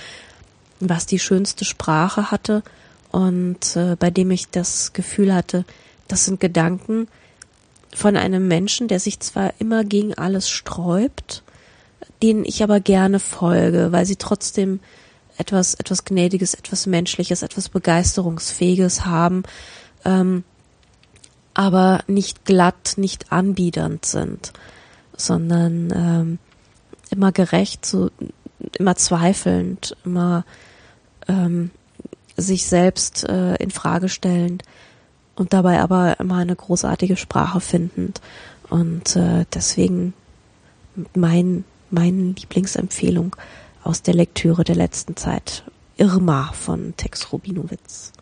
was 0.80 1.06
die 1.06 1.18
schönste 1.18 1.64
Sprache 1.64 2.30
hatte 2.30 2.62
und 3.10 3.76
äh, 3.76 3.96
bei 3.96 4.10
dem 4.10 4.30
ich 4.30 4.48
das 4.50 4.92
Gefühl 4.92 5.34
hatte, 5.34 5.64
das 6.08 6.24
sind 6.24 6.40
Gedanken 6.40 7.08
von 7.94 8.16
einem 8.16 8.48
Menschen, 8.48 8.88
der 8.88 9.00
sich 9.00 9.20
zwar 9.20 9.52
immer 9.58 9.84
gegen 9.84 10.14
alles 10.14 10.48
sträubt, 10.48 11.42
denen 12.22 12.44
ich 12.44 12.62
aber 12.62 12.80
gerne 12.80 13.20
folge, 13.20 13.92
weil 13.92 14.06
sie 14.06 14.16
trotzdem 14.16 14.80
etwas, 15.36 15.74
etwas 15.74 16.04
Gnädiges, 16.04 16.54
etwas 16.54 16.86
Menschliches, 16.86 17.42
etwas 17.42 17.68
Begeisterungsfähiges 17.68 19.04
haben, 19.04 19.42
ähm, 20.04 20.44
aber 21.54 22.02
nicht 22.06 22.44
glatt, 22.44 22.94
nicht 22.96 23.30
anbiedernd 23.30 24.04
sind, 24.06 24.52
sondern 25.26 25.92
ähm, 25.94 26.38
immer 27.10 27.32
gerecht, 27.32 27.86
so, 27.86 28.10
immer 28.78 28.96
zweifelnd, 28.96 29.96
immer 30.04 30.44
ähm, 31.28 31.70
sich 32.36 32.66
selbst 32.66 33.28
äh, 33.28 33.56
in 33.56 33.70
Frage 33.70 34.08
stellend 34.08 34.62
und 35.36 35.52
dabei 35.52 35.80
aber 35.80 36.18
immer 36.20 36.36
eine 36.36 36.56
großartige 36.56 37.16
Sprache 37.16 37.60
findend. 37.60 38.20
Und 38.70 39.16
äh, 39.16 39.44
deswegen 39.52 40.14
mein, 41.14 41.64
meine 41.90 42.32
Lieblingsempfehlung 42.32 43.36
aus 43.82 44.02
der 44.02 44.14
Lektüre 44.14 44.64
der 44.64 44.76
letzten 44.76 45.16
Zeit. 45.16 45.64
Irma 45.96 46.52
von 46.52 46.94
Tex 46.96 47.32
Rubinowitz. 47.32 48.12